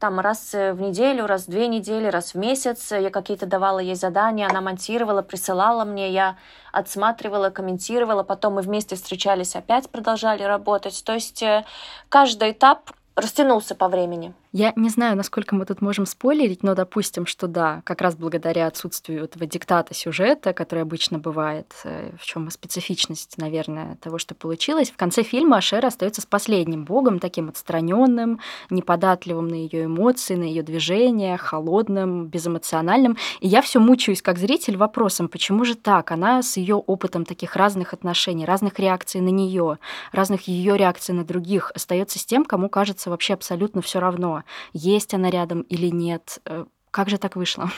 там 0.00 0.18
раз 0.18 0.54
э, 0.54 0.72
в 0.72 0.80
неделю, 0.80 1.26
раз 1.26 1.46
в 1.46 1.50
две 1.50 1.68
недели, 1.68 2.06
раз 2.08 2.32
в 2.34 2.38
месяц. 2.38 2.90
Я 2.90 3.10
какие-то 3.10 3.46
давала 3.46 3.78
ей 3.78 3.94
задания, 3.94 4.48
она 4.48 4.60
монтировала, 4.62 5.22
присылала 5.22 5.84
мне, 5.84 6.10
я 6.10 6.36
отсматривала, 6.72 7.50
комментировала, 7.50 8.22
потом 8.22 8.54
мы 8.54 8.62
вместе 8.62 8.96
встречались, 8.96 9.54
опять 9.54 9.90
продолжали 9.90 10.42
работать. 10.42 11.02
То 11.04 11.12
есть 11.12 11.42
э, 11.42 11.64
каждый 12.08 12.52
этап 12.52 12.90
растянулся 13.14 13.74
по 13.74 13.88
времени. 13.88 14.32
Я 14.52 14.72
не 14.74 14.88
знаю, 14.88 15.16
насколько 15.16 15.54
мы 15.54 15.64
тут 15.64 15.80
можем 15.80 16.06
спойлерить, 16.06 16.64
но 16.64 16.74
допустим, 16.74 17.24
что 17.24 17.46
да, 17.46 17.82
как 17.84 18.00
раз 18.00 18.16
благодаря 18.16 18.66
отсутствию 18.66 19.22
этого 19.22 19.46
диктата 19.46 19.94
сюжета, 19.94 20.52
который 20.52 20.82
обычно 20.82 21.20
бывает, 21.20 21.72
э, 21.84 22.10
в 22.20 22.24
чем 22.24 22.50
специфичность, 22.50 23.38
наверное, 23.38 23.96
того, 24.02 24.18
что 24.18 24.34
получилось, 24.34 24.90
в 24.90 24.96
конце 24.96 25.22
фильма 25.22 25.58
Ашера 25.58 25.86
остается 25.86 26.20
с 26.20 26.26
последним 26.26 26.84
богом, 26.84 27.20
таким 27.20 27.48
отстраненным, 27.48 28.40
неподатливым 28.70 29.46
на 29.46 29.54
ее 29.54 29.84
эмоции, 29.84 30.34
на 30.34 30.42
ее 30.42 30.64
движения, 30.64 31.36
холодным, 31.36 32.26
безэмоциональным. 32.26 33.16
И 33.38 33.46
я 33.46 33.62
все 33.62 33.78
мучаюсь 33.78 34.20
как 34.20 34.38
зритель 34.38 34.76
вопросом, 34.76 35.28
почему 35.28 35.64
же 35.64 35.76
так? 35.76 36.10
Она 36.10 36.42
с 36.42 36.56
ее 36.56 36.74
опытом 36.74 37.24
таких 37.24 37.54
разных 37.54 37.92
отношений, 37.92 38.46
разных 38.46 38.80
реакций 38.80 39.20
на 39.20 39.28
нее, 39.28 39.78
разных 40.10 40.48
ее 40.48 40.76
реакций 40.76 41.14
на 41.14 41.22
других 41.24 41.70
остается 41.72 42.18
с 42.18 42.24
тем, 42.24 42.44
кому 42.44 42.68
кажется 42.68 43.10
вообще 43.10 43.34
абсолютно 43.34 43.80
все 43.80 44.00
равно 44.00 44.39
есть 44.72 45.14
она 45.14 45.30
рядом 45.30 45.62
или 45.62 45.88
нет. 45.88 46.38
Э, 46.44 46.64
как 46.90 47.08
же 47.08 47.18
так 47.18 47.36
вышло? 47.36 47.70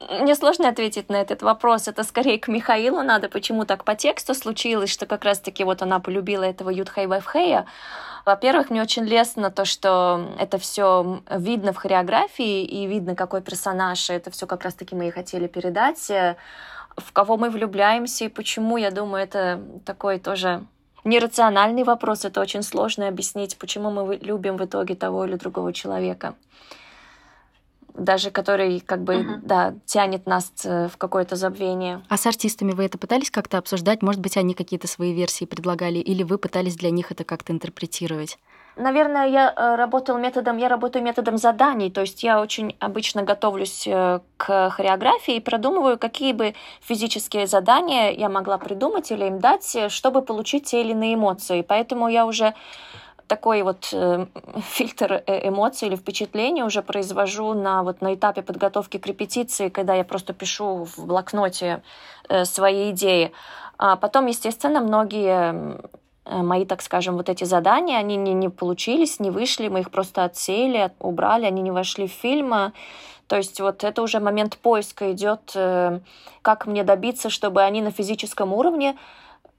Мне 0.00 0.36
сложно 0.36 0.68
ответить 0.68 1.08
на 1.08 1.16
этот 1.16 1.42
вопрос. 1.42 1.88
Это 1.88 2.04
скорее 2.04 2.38
к 2.38 2.46
Михаилу 2.46 3.02
надо, 3.02 3.28
почему 3.28 3.64
так 3.64 3.84
по 3.84 3.96
тексту 3.96 4.32
случилось, 4.34 4.90
что 4.90 5.06
как 5.06 5.24
раз-таки 5.24 5.64
вот 5.64 5.82
она 5.82 5.98
полюбила 5.98 6.44
этого 6.44 6.70
Юдхай 6.70 7.06
Вайфхея. 7.08 7.66
Во-первых, 8.24 8.70
мне 8.70 8.80
очень 8.80 9.04
лестно 9.04 9.50
то, 9.50 9.64
что 9.64 10.34
это 10.38 10.58
все 10.58 11.20
видно 11.30 11.72
в 11.72 11.78
хореографии 11.78 12.62
и 12.62 12.86
видно, 12.86 13.16
какой 13.16 13.40
персонаж. 13.40 14.08
Это 14.10 14.30
все 14.30 14.46
как 14.46 14.62
раз-таки 14.62 14.94
мы 14.94 15.08
и 15.08 15.10
хотели 15.10 15.48
передать. 15.48 16.08
В 16.08 17.12
кого 17.12 17.36
мы 17.36 17.50
влюбляемся 17.50 18.26
и 18.26 18.28
почему, 18.28 18.76
я 18.76 18.92
думаю, 18.92 19.24
это 19.24 19.60
такой 19.84 20.20
тоже 20.20 20.64
нерациональный 21.08 21.84
вопрос. 21.84 22.24
Это 22.24 22.40
очень 22.40 22.62
сложно 22.62 23.08
объяснить, 23.08 23.56
почему 23.56 23.90
мы 23.90 24.16
любим 24.16 24.56
в 24.56 24.64
итоге 24.64 24.94
того 24.94 25.24
или 25.24 25.36
другого 25.36 25.72
человека. 25.72 26.34
Даже 27.94 28.30
который 28.30 28.78
как 28.78 29.02
бы, 29.02 29.14
uh-huh. 29.14 29.40
да, 29.42 29.74
тянет 29.84 30.26
нас 30.26 30.52
э, 30.64 30.88
в 30.88 30.96
какое-то 30.96 31.34
забвение. 31.34 32.02
А 32.08 32.16
с 32.16 32.26
артистами 32.26 32.70
вы 32.72 32.84
это 32.84 32.96
пытались 32.96 33.30
как-то 33.30 33.58
обсуждать? 33.58 34.02
Может 34.02 34.20
быть, 34.20 34.36
они 34.36 34.54
какие-то 34.54 34.86
свои 34.86 35.12
версии 35.12 35.46
предлагали, 35.46 35.98
или 35.98 36.22
вы 36.22 36.38
пытались 36.38 36.76
для 36.76 36.90
них 36.90 37.10
это 37.10 37.24
как-то 37.24 37.52
интерпретировать? 37.52 38.38
Наверное, 38.78 39.26
я 39.26 39.52
э, 39.56 39.74
работал 39.74 40.18
методом, 40.18 40.56
я 40.56 40.68
работаю 40.68 41.02
методом 41.02 41.36
заданий, 41.36 41.90
то 41.90 42.00
есть 42.02 42.22
я 42.22 42.40
очень 42.40 42.76
обычно 42.78 43.24
готовлюсь 43.24 43.88
э, 43.88 44.20
к 44.36 44.70
хореографии 44.70 45.34
и 45.34 45.40
продумываю, 45.40 45.98
какие 45.98 46.32
бы 46.32 46.54
физические 46.80 47.48
задания 47.48 48.12
я 48.12 48.28
могла 48.28 48.56
придумать 48.56 49.10
или 49.10 49.24
им 49.26 49.40
дать, 49.40 49.74
э, 49.74 49.88
чтобы 49.88 50.22
получить 50.22 50.66
те 50.66 50.80
или 50.80 50.92
иные 50.92 51.14
эмоции. 51.14 51.62
Поэтому 51.62 52.08
я 52.08 52.24
уже 52.24 52.54
такой 53.26 53.62
вот 53.62 53.88
э, 53.92 54.26
фильтр 54.62 55.24
эмоций 55.26 55.88
или 55.88 55.96
впечатлений 55.96 56.62
уже 56.62 56.80
произвожу 56.82 57.54
на, 57.54 57.82
вот, 57.82 58.00
на 58.00 58.14
этапе 58.14 58.42
подготовки 58.42 58.98
к 58.98 59.06
репетиции, 59.06 59.70
когда 59.70 59.94
я 59.94 60.04
просто 60.04 60.32
пишу 60.32 60.84
в 60.84 61.04
блокноте 61.04 61.82
э, 62.28 62.44
свои 62.44 62.92
идеи. 62.92 63.32
А 63.76 63.96
потом, 63.96 64.26
естественно, 64.26 64.80
многие 64.80 65.80
мои, 66.30 66.64
так 66.64 66.82
скажем, 66.82 67.16
вот 67.16 67.28
эти 67.28 67.44
задания, 67.44 67.98
они 67.98 68.16
не, 68.16 68.34
не 68.34 68.48
получились, 68.48 69.20
не 69.20 69.30
вышли, 69.30 69.68
мы 69.68 69.80
их 69.80 69.90
просто 69.90 70.24
отсеяли, 70.24 70.92
убрали, 71.00 71.46
они 71.46 71.62
не 71.62 71.70
вошли 71.70 72.06
в 72.06 72.12
фильм. 72.12 72.72
То 73.26 73.36
есть 73.36 73.60
вот 73.60 73.84
это 73.84 74.02
уже 74.02 74.20
момент 74.20 74.56
поиска 74.56 75.12
идет, 75.12 75.52
э, 75.54 76.00
как 76.42 76.66
мне 76.66 76.82
добиться, 76.82 77.28
чтобы 77.28 77.62
они 77.62 77.82
на 77.82 77.90
физическом 77.90 78.52
уровне 78.52 78.96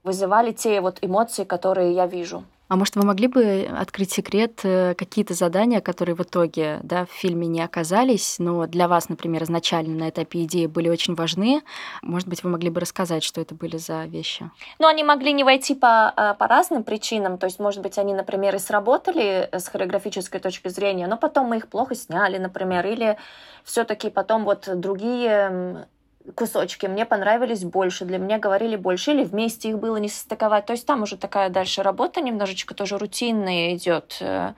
вызывали 0.02 0.52
те 0.52 0.80
вот 0.80 0.98
эмоции, 1.02 1.44
которые 1.44 1.92
я 1.92 2.06
вижу. 2.06 2.44
А 2.70 2.76
может, 2.76 2.94
вы 2.94 3.04
могли 3.04 3.26
бы 3.26 3.68
открыть 3.76 4.12
секрет, 4.12 4.60
э, 4.62 4.94
какие-то 4.94 5.34
задания, 5.34 5.80
которые 5.80 6.14
в 6.14 6.22
итоге 6.22 6.78
да, 6.84 7.04
в 7.04 7.10
фильме 7.10 7.48
не 7.48 7.62
оказались, 7.62 8.36
но 8.38 8.64
для 8.68 8.86
вас, 8.86 9.08
например, 9.08 9.42
изначально 9.42 9.98
на 9.98 10.10
этапе 10.10 10.44
идеи 10.44 10.66
были 10.66 10.88
очень 10.88 11.16
важны? 11.16 11.62
Может 12.00 12.28
быть, 12.28 12.44
вы 12.44 12.50
могли 12.50 12.70
бы 12.70 12.80
рассказать, 12.80 13.24
что 13.24 13.40
это 13.40 13.56
были 13.56 13.76
за 13.76 14.04
вещи? 14.04 14.48
Ну, 14.78 14.86
они 14.86 15.02
могли 15.02 15.32
не 15.32 15.42
войти 15.42 15.74
по, 15.74 16.14
э, 16.16 16.34
по 16.38 16.46
разным 16.46 16.84
причинам. 16.84 17.38
То 17.38 17.46
есть, 17.46 17.58
может 17.58 17.82
быть, 17.82 17.98
они, 17.98 18.14
например, 18.14 18.54
и 18.54 18.60
сработали 18.60 19.48
с 19.50 19.66
хореографической 19.66 20.38
точки 20.38 20.68
зрения, 20.68 21.08
но 21.08 21.16
потом 21.16 21.48
мы 21.48 21.56
их 21.56 21.66
плохо 21.66 21.96
сняли, 21.96 22.38
например, 22.38 22.86
или 22.86 23.16
все-таки 23.64 24.10
потом 24.10 24.44
вот 24.44 24.68
другие 24.76 25.88
кусочки 26.34 26.86
мне 26.86 27.06
понравились 27.06 27.64
больше, 27.64 28.04
для 28.04 28.18
меня 28.18 28.38
говорили 28.38 28.76
больше, 28.76 29.12
или 29.12 29.24
вместе 29.24 29.70
их 29.70 29.78
было 29.78 29.96
не 29.96 30.08
состыковать. 30.08 30.66
То 30.66 30.72
есть 30.72 30.86
там 30.86 31.02
уже 31.02 31.16
такая 31.16 31.48
дальше 31.48 31.82
работа 31.82 32.20
немножечко 32.20 32.74
тоже 32.74 32.98
рутинная 32.98 33.74
идет. 33.74 34.18
Э, 34.20 34.54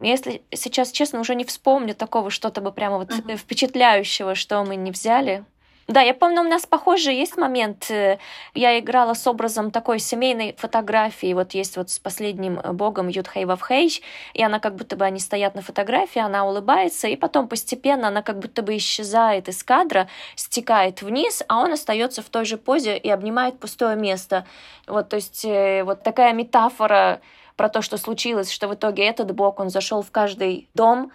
если 0.00 0.42
сейчас, 0.52 0.92
честно, 0.92 1.20
уже 1.20 1.34
не 1.34 1.44
вспомню 1.44 1.94
такого 1.94 2.30
что-то 2.30 2.60
бы 2.60 2.72
прямо 2.72 2.98
вот 2.98 3.10
uh-huh. 3.10 3.36
впечатляющего, 3.36 4.34
что 4.34 4.64
мы 4.64 4.76
не 4.76 4.92
взяли. 4.92 5.44
Да, 5.88 6.02
я 6.02 6.12
помню, 6.12 6.42
у 6.42 6.44
нас 6.44 6.66
похожий 6.66 7.16
есть 7.16 7.38
момент. 7.38 7.90
Э, 7.90 8.18
я 8.52 8.78
играла 8.78 9.14
с 9.14 9.26
образом 9.26 9.70
такой 9.70 9.98
семейной 10.00 10.54
фотографии. 10.58 11.32
Вот 11.32 11.54
есть 11.54 11.78
вот 11.78 11.88
с 11.88 11.98
последним 11.98 12.60
богом 12.74 13.08
Юдхей 13.08 13.46
Вавхейч, 13.46 14.02
и 14.34 14.42
она 14.42 14.60
как 14.60 14.74
будто 14.74 14.96
бы 14.96 15.06
они 15.06 15.18
стоят 15.18 15.54
на 15.54 15.62
фотографии, 15.62 16.20
она 16.20 16.44
улыбается, 16.44 17.08
и 17.08 17.16
потом 17.16 17.48
постепенно 17.48 18.08
она 18.08 18.20
как 18.20 18.38
будто 18.38 18.60
бы 18.60 18.76
исчезает 18.76 19.48
из 19.48 19.64
кадра, 19.64 20.08
стекает 20.36 21.00
вниз, 21.00 21.42
а 21.48 21.60
он 21.60 21.72
остается 21.72 22.20
в 22.20 22.28
той 22.28 22.44
же 22.44 22.58
позе 22.58 22.98
и 22.98 23.08
обнимает 23.08 23.58
пустое 23.58 23.96
место. 23.96 24.44
Вот, 24.86 25.08
то 25.08 25.16
есть 25.16 25.42
э, 25.46 25.84
вот 25.84 26.02
такая 26.02 26.34
метафора 26.34 27.22
про 27.56 27.70
то, 27.70 27.80
что 27.80 27.96
случилось, 27.96 28.50
что 28.50 28.68
в 28.68 28.74
итоге 28.74 29.04
этот 29.04 29.34
бог, 29.34 29.58
он 29.58 29.70
зашел 29.70 30.02
в 30.02 30.10
каждый 30.10 30.68
дом, 30.74 31.12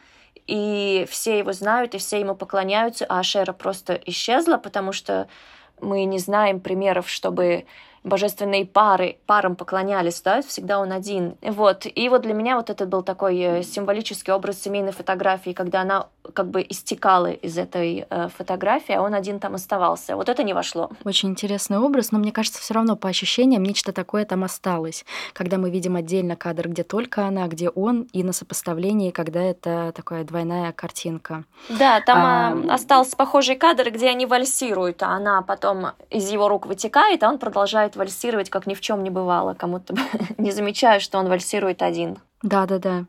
и 0.48 1.06
все 1.10 1.40
его 1.40 1.54
знают, 1.54 1.96
и 1.96 1.98
все 1.98 2.20
ему 2.20 2.36
поклоняются, 2.36 3.06
а 3.08 3.20
Ашера 3.20 3.54
просто 3.54 3.94
исчезла, 4.06 4.58
потому 4.58 4.92
что 4.92 5.28
мы 5.82 6.06
не 6.06 6.20
знаем 6.20 6.60
примеров, 6.60 7.10
чтобы 7.10 7.66
божественные 8.04 8.66
пары, 8.66 9.18
парам 9.26 9.56
поклонялись, 9.56 10.22
да, 10.22 10.42
всегда 10.42 10.80
он 10.80 10.92
один. 10.92 11.38
Вот. 11.42 11.86
И 11.86 12.10
вот 12.10 12.22
для 12.22 12.34
меня 12.34 12.58
вот 12.58 12.70
этот 12.70 12.90
был 12.90 13.02
такой 13.02 13.40
э, 13.40 13.64
символический 13.64 14.34
образ 14.34 14.62
семейной 14.62 14.92
фотографии, 14.92 15.52
когда 15.52 15.82
она 15.82 16.08
как 16.34 16.50
бы 16.50 16.66
истекала 16.68 17.32
из 17.32 17.58
этой 17.58 18.06
э, 18.10 18.28
фотографии, 18.36 18.94
а 18.94 19.02
он 19.02 19.14
один 19.14 19.40
там 19.40 19.56
оставался. 19.56 20.16
Вот 20.16 20.30
это 20.30 20.44
не 20.44 20.54
вошло. 20.54 20.90
Очень 21.04 21.30
интересный 21.30 21.80
образ, 21.80 22.12
но 22.12 22.20
мне 22.20 22.32
кажется, 22.32 22.62
все 22.62 22.74
равно 22.74 22.96
по 22.96 23.10
ощущениям 23.10 23.64
нечто 23.64 23.92
такое 23.92 24.26
там 24.26 24.44
осталось. 24.44 25.06
Когда 25.34 25.58
мы 25.58 25.70
видим 25.70 25.96
отдельно 25.96 26.36
кадр, 26.36 26.70
где 26.70 26.84
только 26.84 27.28
она, 27.28 27.48
где 27.48 27.70
он, 27.70 28.08
и 28.14 28.24
на 28.24 28.34
сопоставлении, 28.34 29.12
когда 29.12 29.42
это 29.42 29.92
такая 29.96 30.24
двойная 30.24 30.72
картинка. 30.72 31.44
Да, 31.70 32.02
там 32.02 32.70
а... 32.70 32.74
остался 32.74 33.16
похожий 33.16 33.56
кадр, 33.56 33.92
где 33.92 34.10
они 34.10 34.26
вальсируют, 34.26 35.04
а 35.04 35.10
она 35.10 35.42
потом 35.42 35.88
из 36.10 36.30
его 36.30 36.48
рук 36.48 36.66
вытекает, 36.66 37.24
а 37.24 37.30
он 37.30 37.38
продолжает 37.38 37.64
продолжает 37.64 37.96
вальсировать, 37.96 38.50
как 38.50 38.68
ни 38.68 38.74
в 38.74 38.82
чем 38.82 39.04
не 39.04 39.10
бывало, 39.10 39.54
кому-то 39.54 39.96
не 40.38 40.52
замечая, 40.52 41.00
что 41.00 41.18
он 41.18 41.28
вальсирует 41.28 41.82
один. 41.82 42.18
Да, 42.44 42.66
да, 42.66 42.78
да. 42.78 43.06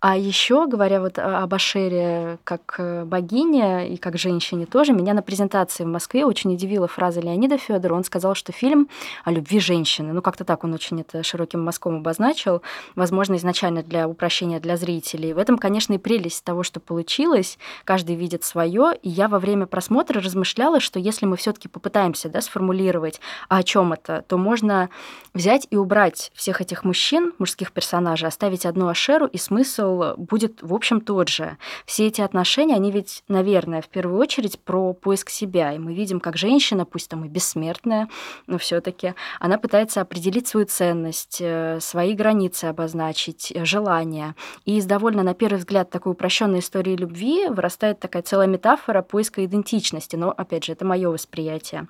А 0.00 0.16
еще, 0.16 0.66
говоря 0.66 1.02
вот 1.02 1.18
об 1.18 1.52
Ашере 1.52 2.38
как 2.44 2.76
э, 2.78 3.04
богине 3.04 3.90
и 3.90 3.98
как 3.98 4.16
женщине 4.16 4.64
тоже, 4.64 4.94
меня 4.94 5.12
на 5.12 5.20
презентации 5.20 5.84
в 5.84 5.88
Москве 5.88 6.24
очень 6.24 6.54
удивила 6.54 6.88
фраза 6.88 7.20
Леонида 7.20 7.58
Федора. 7.58 7.92
Он 7.92 8.04
сказал, 8.04 8.34
что 8.34 8.52
фильм 8.52 8.88
о 9.24 9.32
любви 9.32 9.60
женщины. 9.60 10.14
Ну, 10.14 10.22
как-то 10.22 10.44
так 10.44 10.64
он 10.64 10.72
очень 10.72 11.02
это 11.02 11.22
широким 11.22 11.62
мазком 11.62 11.96
обозначил. 11.96 12.62
Возможно, 12.96 13.36
изначально 13.36 13.82
для 13.82 14.08
упрощения 14.08 14.58
для 14.58 14.78
зрителей. 14.78 15.34
В 15.34 15.38
этом, 15.38 15.58
конечно, 15.58 15.92
и 15.92 15.98
прелесть 15.98 16.42
того, 16.44 16.62
что 16.62 16.80
получилось. 16.80 17.58
Каждый 17.84 18.16
видит 18.16 18.42
свое. 18.42 18.94
И 19.02 19.10
я 19.10 19.28
во 19.28 19.38
время 19.38 19.66
просмотра 19.66 20.22
размышляла, 20.22 20.80
что 20.80 20.98
если 20.98 21.26
мы 21.26 21.36
все-таки 21.36 21.68
попытаемся 21.68 22.30
да, 22.30 22.40
сформулировать, 22.40 23.20
а 23.50 23.58
о 23.58 23.62
чем 23.62 23.92
это, 23.92 24.24
то 24.26 24.38
можно 24.38 24.88
взять 25.34 25.66
и 25.68 25.76
убрать 25.76 26.32
всех 26.34 26.62
этих 26.62 26.84
мужчин, 26.84 27.34
мужских 27.38 27.72
персонажей, 27.72 28.26
оставить 28.26 28.64
одну 28.70 28.88
Ашеру, 28.88 29.26
и 29.26 29.36
смысл 29.38 30.14
будет, 30.16 30.62
в 30.62 30.74
общем, 30.74 31.00
тот 31.00 31.28
же. 31.28 31.58
Все 31.84 32.06
эти 32.06 32.20
отношения, 32.20 32.74
они 32.74 32.90
ведь, 32.90 33.22
наверное, 33.28 33.82
в 33.82 33.88
первую 33.88 34.18
очередь 34.18 34.58
про 34.60 34.92
поиск 34.92 35.30
себя. 35.30 35.72
И 35.72 35.78
мы 35.78 35.94
видим, 35.94 36.20
как 36.20 36.36
женщина, 36.36 36.84
пусть 36.84 37.10
там 37.10 37.24
и 37.24 37.28
бессмертная, 37.28 38.08
но 38.46 38.58
все 38.58 38.80
таки 38.80 39.14
она 39.38 39.58
пытается 39.58 40.00
определить 40.00 40.46
свою 40.46 40.66
ценность, 40.66 41.38
э, 41.40 41.78
свои 41.80 42.14
границы 42.14 42.66
обозначить, 42.66 43.52
э, 43.54 43.64
желания. 43.64 44.34
И 44.64 44.76
из 44.78 44.86
довольно, 44.86 45.22
на 45.22 45.34
первый 45.34 45.58
взгляд, 45.58 45.90
такой 45.90 46.12
упрощенной 46.12 46.60
истории 46.60 46.96
любви 46.96 47.48
вырастает 47.48 48.00
такая 48.00 48.22
целая 48.22 48.46
метафора 48.46 49.02
поиска 49.02 49.44
идентичности. 49.44 50.16
Но, 50.16 50.30
опять 50.30 50.64
же, 50.64 50.72
это 50.72 50.84
мое 50.84 51.10
восприятие. 51.10 51.88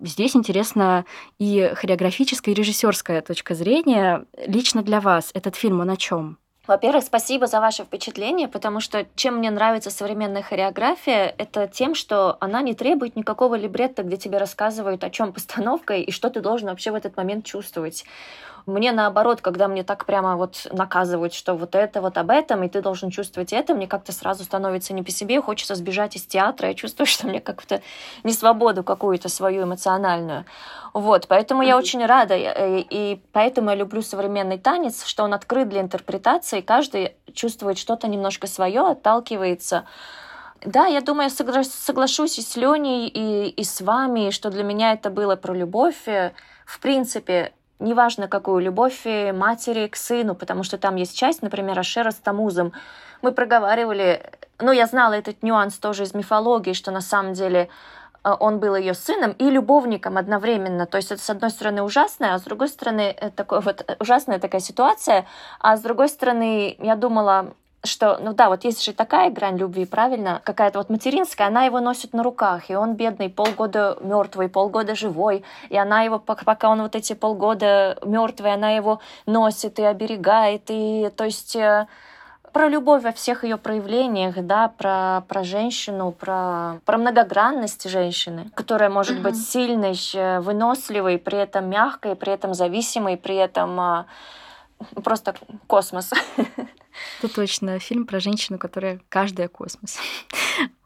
Здесь 0.00 0.36
интересно 0.36 1.04
и 1.38 1.72
хореографическая, 1.74 2.54
и 2.54 2.58
режиссерская 2.58 3.22
точка 3.22 3.54
зрения. 3.54 4.24
Лично 4.46 4.82
для 4.82 5.00
вас 5.00 5.30
этот 5.34 5.56
фильм, 5.56 5.80
он 5.80 5.90
о 5.90 5.96
чем? 5.96 6.19
Во-первых, 6.66 7.04
спасибо 7.04 7.46
за 7.46 7.58
ваше 7.58 7.84
впечатление, 7.84 8.46
потому 8.46 8.80
что 8.80 9.06
чем 9.16 9.36
мне 9.36 9.50
нравится 9.50 9.90
современная 9.90 10.42
хореография, 10.42 11.34
это 11.38 11.66
тем, 11.66 11.94
что 11.94 12.36
она 12.38 12.60
не 12.60 12.74
требует 12.74 13.16
никакого 13.16 13.54
либретта, 13.54 14.02
где 14.02 14.18
тебе 14.18 14.38
рассказывают, 14.38 15.02
о 15.02 15.10
чем 15.10 15.32
постановка 15.32 15.94
и 15.94 16.10
что 16.10 16.28
ты 16.28 16.40
должен 16.40 16.68
вообще 16.68 16.90
в 16.90 16.94
этот 16.94 17.16
момент 17.16 17.46
чувствовать. 17.46 18.04
Мне 18.66 18.92
наоборот, 18.92 19.40
когда 19.40 19.68
мне 19.68 19.82
так 19.82 20.04
прямо 20.04 20.36
вот 20.36 20.66
наказывают, 20.72 21.34
что 21.34 21.54
вот 21.54 21.74
это 21.74 22.00
вот 22.00 22.18
об 22.18 22.30
этом, 22.30 22.62
и 22.64 22.68
ты 22.68 22.82
должен 22.82 23.10
чувствовать 23.10 23.52
это, 23.52 23.74
мне 23.74 23.86
как-то 23.86 24.12
сразу 24.12 24.44
становится 24.44 24.92
не 24.92 25.02
по 25.02 25.10
себе, 25.10 25.40
хочется 25.40 25.74
сбежать 25.74 26.16
из 26.16 26.24
театра, 26.26 26.68
я 26.68 26.74
чувствую, 26.74 27.06
что 27.08 27.26
мне 27.26 27.40
как-то 27.40 27.82
не 28.24 28.32
свободу 28.32 28.82
какую-то 28.82 29.28
свою 29.28 29.64
эмоциональную. 29.64 30.44
Вот, 30.92 31.28
поэтому 31.28 31.62
я 31.62 31.76
очень 31.76 32.04
рада, 32.04 32.36
и, 32.36 32.86
и 32.90 33.22
поэтому 33.32 33.70
я 33.70 33.76
люблю 33.76 34.02
современный 34.02 34.58
танец, 34.58 35.04
что 35.04 35.22
он 35.22 35.34
открыт 35.34 35.68
для 35.68 35.80
интерпретации, 35.80 36.60
каждый 36.60 37.14
чувствует 37.32 37.78
что-то 37.78 38.08
немножко 38.08 38.46
свое, 38.46 38.80
отталкивается. 38.80 39.84
Да, 40.64 40.86
я 40.86 41.00
думаю, 41.00 41.30
согла- 41.30 41.64
соглашусь 41.64 42.38
и 42.38 42.42
с 42.42 42.56
Леней, 42.56 43.08
и, 43.08 43.48
и 43.48 43.64
с 43.64 43.80
вами, 43.80 44.30
что 44.30 44.50
для 44.50 44.62
меня 44.62 44.92
это 44.92 45.08
было 45.08 45.36
про 45.36 45.54
любовь. 45.54 46.06
В 46.66 46.80
принципе, 46.80 47.52
неважно 47.80 48.28
какую, 48.28 48.62
любовь 48.62 49.04
матери 49.04 49.88
к 49.88 49.96
сыну, 49.96 50.34
потому 50.34 50.62
что 50.62 50.78
там 50.78 50.96
есть 50.96 51.16
часть, 51.16 51.42
например, 51.42 51.78
Ашера 51.78 52.10
с 52.10 52.16
Тамузом. 52.16 52.72
Мы 53.22 53.32
проговаривали, 53.32 54.22
ну, 54.58 54.72
я 54.72 54.86
знала 54.86 55.14
этот 55.14 55.42
нюанс 55.42 55.78
тоже 55.78 56.04
из 56.04 56.14
мифологии, 56.14 56.72
что 56.72 56.90
на 56.90 57.00
самом 57.00 57.34
деле 57.34 57.68
э, 58.24 58.32
он 58.38 58.58
был 58.58 58.76
ее 58.76 58.94
сыном 58.94 59.32
и 59.32 59.50
любовником 59.50 60.16
одновременно. 60.16 60.86
То 60.86 60.96
есть 60.96 61.12
это, 61.12 61.22
с 61.22 61.30
одной 61.30 61.50
стороны, 61.50 61.82
ужасная, 61.82 62.34
а 62.34 62.38
с 62.38 62.42
другой 62.42 62.68
стороны, 62.68 63.14
э, 63.16 63.30
такой 63.30 63.60
вот 63.60 63.84
э, 63.86 63.96
ужасная 63.98 64.38
такая 64.38 64.60
ситуация, 64.60 65.26
а 65.58 65.76
с 65.76 65.80
другой 65.80 66.08
стороны, 66.08 66.76
я 66.78 66.96
думала, 66.96 67.54
что, 67.84 68.18
ну 68.20 68.34
да, 68.34 68.48
вот 68.48 68.64
есть 68.64 68.84
же 68.84 68.92
такая 68.92 69.30
грань 69.30 69.56
любви, 69.56 69.86
правильно, 69.86 70.40
какая-то 70.44 70.78
вот 70.78 70.90
материнская, 70.90 71.46
она 71.46 71.64
его 71.64 71.80
носит 71.80 72.12
на 72.12 72.22
руках, 72.22 72.70
и 72.70 72.74
он 72.74 72.94
бедный, 72.94 73.30
полгода 73.30 73.96
мертвый, 74.00 74.48
полгода 74.48 74.94
живой, 74.94 75.44
и 75.70 75.76
она 75.76 76.02
его, 76.02 76.18
пока 76.18 76.68
он 76.68 76.82
вот 76.82 76.94
эти 76.94 77.14
полгода 77.14 77.98
мертвый, 78.04 78.52
она 78.52 78.70
его 78.72 79.00
носит 79.26 79.78
и 79.78 79.82
оберегает, 79.82 80.64
и 80.68 81.10
то 81.16 81.24
есть 81.24 81.56
э, 81.56 81.86
про 82.52 82.68
любовь 82.68 83.02
во 83.02 83.12
всех 83.12 83.44
ее 83.44 83.56
проявлениях, 83.56 84.34
да, 84.44 84.68
про, 84.68 85.22
про 85.26 85.42
женщину, 85.42 86.12
про, 86.12 86.80
про 86.84 86.98
многогранность 86.98 87.88
женщины, 87.88 88.50
которая 88.54 88.90
может 88.90 89.18
uh-huh. 89.18 89.22
быть 89.22 89.36
сильной, 89.36 89.96
э, 90.14 90.40
выносливой, 90.40 91.18
при 91.18 91.38
этом 91.38 91.70
мягкой, 91.70 92.14
при 92.14 92.32
этом 92.32 92.52
зависимой, 92.52 93.16
при 93.16 93.36
этом 93.36 93.80
а, 93.80 94.06
просто 95.02 95.34
космос. 95.66 96.10
Это 97.18 97.34
точно 97.34 97.78
фильм 97.78 98.06
про 98.06 98.20
женщину, 98.20 98.58
которая 98.58 99.00
каждая 99.08 99.48
космос. 99.48 99.98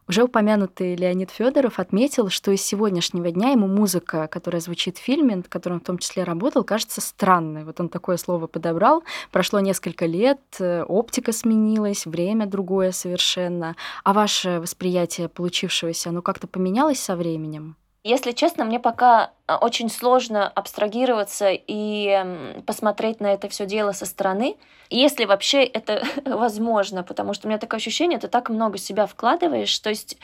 Уже 0.07 0.23
упомянутый 0.23 0.97
Леонид 0.97 1.31
Федоров 1.31 1.79
отметил, 1.79 2.29
что 2.29 2.51
из 2.51 2.61
сегодняшнего 2.61 3.31
дня 3.31 3.51
ему 3.51 3.67
музыка, 3.67 4.29
которая 4.29 4.61
звучит 4.61 4.99
в 4.99 5.01
фильме, 5.01 5.37
над 5.37 5.49
которым 5.49 5.81
в 5.81 5.85
том 5.85 5.97
числе 5.97 6.25
работал, 6.25 6.63
кажется 6.63 7.01
странной. 7.01 7.65
Вот 7.65 7.81
он 7.81 7.89
такое 7.89 8.19
слово 8.19 8.47
подобрал. 8.47 9.03
Прошло 9.33 9.61
несколько 9.61 10.05
лет, 10.05 10.41
э, 10.59 10.83
оптика 10.83 11.33
сменилась, 11.33 12.05
время 12.05 12.45
другое 12.47 12.93
совершенно. 12.93 13.77
А 14.05 14.13
ваше 14.13 14.61
восприятие 14.61 15.31
получившегося, 15.31 16.11
оно 16.11 16.21
как-то 16.21 16.47
поменялось 16.49 17.01
со 17.01 17.17
временем? 17.17 17.77
Если 18.07 18.33
честно, 18.33 18.67
мне 18.67 18.79
пока 18.79 19.31
э, 19.49 19.55
очень 19.55 19.89
сложно 19.89 20.47
абстрагироваться 20.47 21.49
и 21.51 22.63
посмотреть 22.67 23.21
на 23.21 23.33
это 23.33 23.49
все 23.49 23.65
дело 23.65 23.93
со 23.93 24.05
стороны, 24.05 24.59
если 24.91 25.25
вообще 25.25 25.65
это 25.65 26.05
возможно, 26.27 27.03
потому 27.03 27.33
что 27.33 27.47
у 27.47 27.49
меня 27.49 27.59
такое 27.59 27.79
ощущение, 27.79 28.19
ты 28.19 28.29
так 28.29 28.51
много 28.51 28.77
себя 28.77 29.07
вкладываешь, 29.07 29.79
то 29.79 29.89
есть 29.89 30.19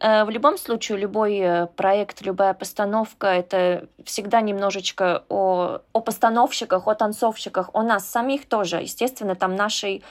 э, 0.00 0.24
в 0.24 0.30
любом 0.30 0.56
случае, 0.56 0.96
любой 0.96 1.36
э, 1.36 1.66
проект, 1.66 2.22
любая 2.22 2.54
постановка— 2.54 3.26
это 3.28 3.86
всегда 4.04 4.40
немножечко 4.40 5.24
о, 5.28 5.80
о 5.92 6.00
постановщиках, 6.00 6.88
о 6.88 6.94
танцовщиках, 6.94 7.68
о 7.74 7.82
нас 7.82 8.08
самих 8.08 8.48
тоже. 8.48 8.78
Естественно, 8.78 9.34
там 9.34 9.54
нашей 9.54 10.02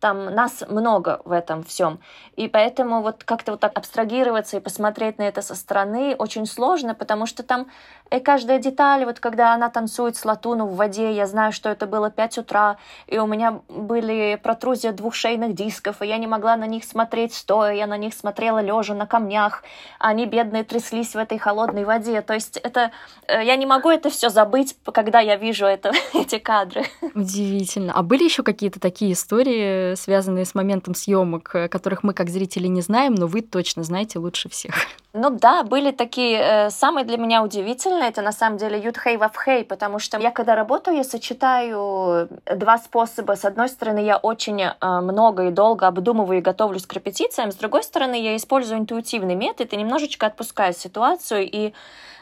там 0.00 0.26
нас 0.34 0.62
много 0.68 1.20
в 1.24 1.32
этом 1.32 1.62
всем. 1.64 2.00
И 2.36 2.48
поэтому 2.48 3.02
вот 3.02 3.24
как-то 3.24 3.52
вот 3.52 3.60
так 3.60 3.76
абстрагироваться 3.76 4.56
и 4.56 4.60
посмотреть 4.60 5.18
на 5.18 5.22
это 5.22 5.42
со 5.42 5.54
стороны 5.54 6.14
очень 6.18 6.46
сложно, 6.46 6.94
потому 6.94 7.26
что 7.26 7.42
там 7.42 7.68
и 8.10 8.20
каждая 8.20 8.58
деталь, 8.58 9.04
вот 9.04 9.18
когда 9.18 9.52
она 9.52 9.68
танцует 9.68 10.16
с 10.16 10.24
латуну 10.24 10.66
в 10.66 10.76
воде, 10.76 11.12
я 11.12 11.26
знаю, 11.26 11.52
что 11.52 11.68
это 11.68 11.86
было 11.86 12.10
5 12.10 12.38
утра, 12.38 12.76
и 13.06 13.18
у 13.18 13.26
меня 13.26 13.60
были 13.68 14.38
протрузия 14.40 14.92
двух 14.92 15.14
шейных 15.14 15.54
дисков, 15.54 16.02
и 16.02 16.06
я 16.06 16.16
не 16.18 16.26
могла 16.26 16.56
на 16.56 16.66
них 16.66 16.84
смотреть 16.84 17.34
стоя, 17.34 17.72
я 17.72 17.86
на 17.86 17.96
них 17.96 18.14
смотрела 18.14 18.60
лежа 18.60 18.94
на 18.94 19.06
камнях, 19.06 19.64
они 19.98 20.26
бедные 20.26 20.62
тряслись 20.62 21.14
в 21.14 21.18
этой 21.18 21.38
холодной 21.38 21.84
воде. 21.84 22.20
То 22.20 22.34
есть 22.34 22.58
это 22.58 22.92
э, 23.26 23.44
я 23.44 23.56
не 23.56 23.66
могу 23.66 23.90
это 23.90 24.08
все 24.08 24.28
забыть, 24.28 24.76
когда 24.92 25.20
я 25.20 25.36
вижу 25.36 25.66
это, 25.66 25.92
эти 26.14 26.38
кадры. 26.38 26.84
Удивительно. 27.14 27.92
А 27.92 28.02
были 28.02 28.24
еще 28.24 28.42
какие-то 28.44 28.78
такие 28.78 29.12
истории, 29.12 29.94
связанные 29.96 30.44
с 30.44 30.54
моментом 30.54 30.94
съемок, 30.94 31.48
которых 31.70 32.04
мы 32.04 32.14
как 32.14 32.30
зрители 32.30 32.68
не 32.68 32.82
знаем, 32.82 33.14
но 33.14 33.26
вы 33.26 33.40
точно 33.40 33.82
знаете 33.82 34.18
лучше 34.20 34.48
всех? 34.48 34.74
Ну 35.18 35.30
да, 35.30 35.62
были 35.62 35.92
такие, 35.92 36.38
э, 36.38 36.70
самые 36.70 37.06
для 37.06 37.16
меня 37.16 37.42
удивительные, 37.42 37.95
это 38.04 38.22
на 38.22 38.32
самом 38.32 38.58
деле 38.58 38.78
ютхей 38.78 39.16
вавхей, 39.16 39.64
потому 39.64 39.98
что 39.98 40.18
я 40.18 40.30
когда 40.30 40.54
работаю, 40.54 40.96
я 40.96 41.04
сочетаю 41.04 42.28
два 42.44 42.78
способа. 42.78 43.32
С 43.32 43.44
одной 43.44 43.68
стороны, 43.68 44.04
я 44.04 44.16
очень 44.16 44.62
э, 44.62 44.72
много 44.80 45.48
и 45.48 45.50
долго 45.50 45.86
обдумываю 45.86 46.38
и 46.38 46.42
готовлюсь 46.42 46.86
к 46.86 46.92
репетициям, 46.92 47.52
с 47.52 47.56
другой 47.56 47.82
стороны, 47.82 48.20
я 48.20 48.36
использую 48.36 48.80
интуитивный 48.80 49.34
метод 49.34 49.72
и 49.72 49.76
немножечко 49.76 50.26
отпускаю 50.26 50.72
ситуацию 50.72 51.48
и 51.50 51.72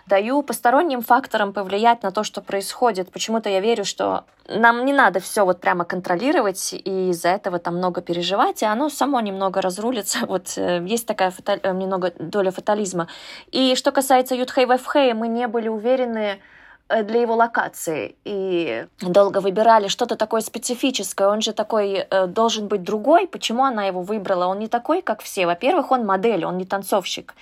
даю 0.07 0.43
посторонним 0.43 1.03
факторам 1.03 1.53
повлиять 1.53 2.03
на 2.03 2.11
то, 2.11 2.25
что 2.25 2.41
происходит. 2.41 3.11
Почему-то 3.11 3.49
я 3.49 3.61
верю, 3.61 3.85
что 3.85 4.25
нам 4.49 4.85
не 4.85 4.93
надо 4.93 5.21
все 5.21 5.45
вот 5.45 5.61
прямо 5.61 5.85
контролировать 5.85 6.75
и 6.75 7.11
из-за 7.11 7.31
этого 7.31 7.59
там 7.59 7.77
много 7.77 8.03
переживать, 8.03 8.63
и 8.63 8.67
оно 8.67 8.91
само 8.91 9.21
немного 9.21 9.61
разрулится. 9.61 10.19
Вот 10.35 10.55
э, 10.57 10.85
есть 10.85 11.07
такая 11.07 11.31
фаталь... 11.31 11.61
Э, 11.63 11.73
немного 11.73 12.13
доля 12.19 12.51
фатализма. 12.51 13.09
И 13.53 13.75
что 13.77 13.93
касается 13.93 14.35
Ютхей 14.35 14.67
Вэфхэй, 14.67 15.15
мы 15.15 15.29
не 15.29 15.47
были 15.49 15.69
уверены, 15.69 16.41
э, 16.89 17.03
для 17.03 17.21
его 17.23 17.35
локации. 17.35 18.17
И 18.25 18.87
долго 19.01 19.39
выбирали 19.39 19.89
что-то 19.89 20.17
такое 20.17 20.41
специфическое. 20.41 21.29
Он 21.29 21.41
же 21.41 21.53
такой 21.53 22.07
э, 22.11 22.27
должен 22.27 22.69
быть 22.69 22.83
другой. 22.83 23.27
Почему 23.27 23.65
она 23.65 23.85
его 23.85 24.03
выбрала? 24.03 24.47
Он 24.47 24.59
не 24.59 24.69
такой, 24.69 25.03
как 25.03 25.23
все. 25.23 25.47
Во-первых, 25.47 25.93
он 25.93 26.05
модель, 26.05 26.45
он 26.45 26.59
не 26.59 26.67
танцовщик 26.67 27.35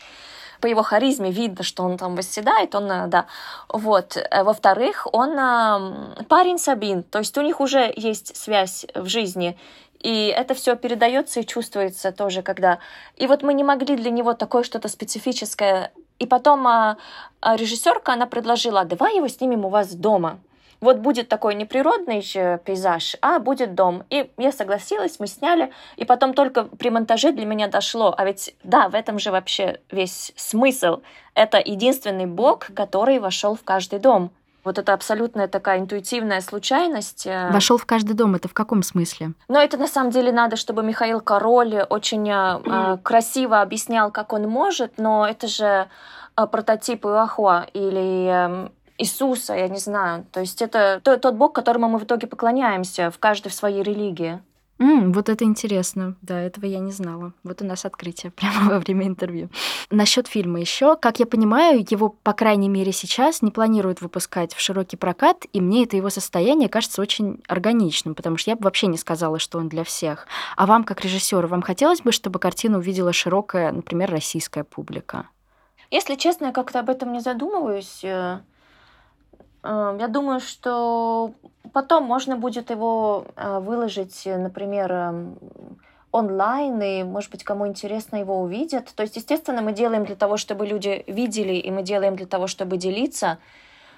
по 0.63 0.69
его 0.69 0.83
харизме 0.83 1.31
видно, 1.31 1.65
что 1.65 1.83
он 1.83 1.99
там 1.99 2.15
восседает, 2.15 2.75
он, 2.75 2.91
э, 2.91 3.07
да, 3.09 3.27
вот. 3.69 4.17
Э, 4.17 4.45
во-вторых, 4.45 5.07
он 5.13 5.33
парень 6.29 6.59
Сабин, 6.59 7.03
то 7.03 7.19
есть 7.19 7.37
у 7.37 7.43
них 7.43 7.61
уже 7.61 7.93
есть 7.95 8.37
связь 8.37 8.87
в 8.95 9.07
жизни, 9.09 9.59
и 10.01 10.35
это 10.37 10.55
все 10.55 10.77
передается 10.77 11.41
и 11.41 11.47
чувствуется 11.47 12.13
тоже, 12.13 12.43
когда... 12.43 12.79
И 13.17 13.27
вот 13.27 13.43
мы 13.43 13.55
не 13.55 13.65
могли 13.65 13.97
для 13.97 14.11
него 14.11 14.35
такое 14.35 14.63
что-то 14.63 14.89
специфическое. 14.89 15.93
И 16.19 16.27
потом 16.27 16.67
а, 16.67 16.97
а 17.41 17.57
режиссерка, 17.57 18.13
она 18.13 18.27
предложила, 18.27 18.81
«А 18.81 18.85
давай 18.85 19.17
его 19.17 19.29
снимем 19.29 19.65
у 19.65 19.69
вас 19.69 19.95
дома 19.95 20.39
вот 20.83 20.99
будет 20.99 21.29
такой 21.29 21.55
не 21.55 21.65
природный 21.65 22.21
пейзаж, 22.65 23.17
а 23.23 23.39
будет 23.39 23.75
дом. 23.75 24.03
И 24.11 24.31
я 24.37 24.53
согласилась, 24.53 25.19
мы 25.19 25.27
сняли, 25.27 25.73
и 25.97 26.05
потом 26.05 26.35
только 26.35 26.65
при 26.65 26.91
монтаже 26.91 27.33
для 27.33 27.47
меня 27.47 27.69
дошло. 27.69 28.15
А 28.19 28.25
ведь 28.25 28.55
да, 28.65 28.89
в 28.89 28.95
этом 28.95 29.19
же 29.19 29.31
вообще 29.31 29.81
весь 29.91 30.33
смысл. 30.37 31.01
Это 31.35 31.59
единственный 31.65 32.27
бог, 32.27 32.67
который 32.75 33.19
вошел 33.21 33.55
в 33.55 33.63
каждый 33.63 34.01
дом. 34.01 34.33
Вот 34.65 34.79
это 34.79 34.93
абсолютная 34.93 35.49
такая 35.49 35.81
интуитивная 35.81 36.41
случайность. 36.41 37.27
Э. 37.27 37.51
Вошел 37.53 37.79
в 37.79 37.87
каждый 37.87 38.15
дом, 38.15 38.35
это 38.35 38.49
в 38.49 38.55
каком 38.55 38.83
смысле? 38.83 39.33
Но 39.49 39.61
это 39.61 39.77
на 39.77 39.89
самом 39.89 40.11
деле 40.11 40.31
надо, 40.31 40.57
чтобы 40.57 40.83
Михаил 40.83 41.21
Король 41.21 41.83
очень 41.89 42.29
э, 42.31 42.99
красиво 43.03 43.61
объяснял, 43.61 44.13
как 44.13 44.33
он 44.33 44.49
может, 44.49 44.99
но 44.99 45.27
это 45.27 45.49
же 45.49 45.89
э, 46.37 46.47
прототип 46.47 47.05
Иохуа 47.07 47.67
или 47.73 48.67
э, 48.67 48.69
Иисуса, 48.99 49.55
я 49.55 49.69
не 49.69 49.79
знаю. 49.79 50.27
То 50.33 50.41
есть 50.41 50.63
это 50.63 51.01
тот 51.03 51.35
Бог, 51.35 51.55
которому 51.55 51.89
мы 51.89 51.99
в 51.99 52.05
итоге 52.05 52.27
поклоняемся 52.27 53.11
в 53.11 53.19
каждой 53.19 53.49
в 53.49 53.55
своей 53.55 53.83
религии. 53.83 54.41
Mm, 54.83 55.13
вот 55.13 55.29
это 55.29 55.45
интересно. 55.45 56.17
Да, 56.23 56.41
этого 56.41 56.67
я 56.67 56.81
не 56.81 56.91
знала. 56.91 57.33
Вот 57.45 57.63
у 57.63 57.65
нас 57.65 57.85
открытие 57.85 58.33
прямо 58.37 58.69
во 58.69 58.79
время 58.81 59.07
интервью. 59.07 59.49
Насчет 59.91 60.27
фильма 60.27 60.61
еще, 60.61 60.97
как 60.97 61.21
я 61.21 61.27
понимаю, 61.27 61.87
его, 61.89 62.09
по 62.09 62.33
крайней 62.33 62.69
мере, 62.69 62.91
сейчас 62.91 63.43
не 63.43 63.53
планируют 63.53 64.01
выпускать 64.01 64.55
в 64.55 64.61
широкий 64.61 64.97
прокат, 64.97 65.47
и 65.53 65.61
мне 65.61 65.85
это 65.85 65.97
его 65.97 66.11
состояние 66.11 66.69
кажется 66.69 67.01
очень 67.01 67.43
органичным, 67.47 68.15
потому 68.17 68.37
что 68.37 68.51
я 68.51 68.57
бы 68.57 68.65
вообще 68.65 68.89
не 68.89 68.99
сказала, 68.99 69.39
что 69.39 69.59
он 69.59 69.69
для 69.69 69.85
всех. 69.85 70.27
А 70.57 70.67
вам, 70.67 70.83
как 70.83 71.03
режиссеру, 71.03 71.47
вам 71.47 71.63
хотелось 71.63 72.01
бы, 72.01 72.11
чтобы 72.11 72.41
картину 72.41 72.79
увидела 72.79 73.13
широкая, 73.13 73.71
например, 73.71 74.11
российская 74.11 74.65
публика? 74.65 75.29
Если 75.93 76.17
честно, 76.17 76.47
я 76.47 76.53
как-то 76.53 76.81
об 76.81 76.91
этом 76.91 77.13
не 77.13 77.21
задумываюсь. 77.21 78.03
Э, 79.63 79.95
э, 79.95 79.97
я 80.01 80.09
думаю, 80.09 80.41
что 80.41 81.33
потом 81.73 82.05
можно 82.05 82.37
будет 82.37 82.71
его 82.71 83.27
э, 83.37 83.59
выложить, 83.61 84.23
например, 84.27 84.93
эм, 84.93 85.39
онлайн, 86.11 86.81
и, 86.83 87.03
может 87.05 87.31
быть, 87.31 87.45
кому 87.45 87.67
интересно, 87.67 88.17
его 88.17 88.41
увидят. 88.41 88.93
То 88.95 89.03
есть, 89.03 89.17
естественно, 89.17 89.63
мы 89.63 89.73
делаем 89.73 90.05
для 90.05 90.17
того, 90.17 90.37
чтобы 90.37 90.67
люди 90.67 91.05
видели, 91.07 91.55
и 91.55 91.71
мы 91.71 91.83
делаем 91.83 92.17
для 92.17 92.27
того, 92.27 92.47
чтобы 92.47 92.77
делиться. 92.77 93.39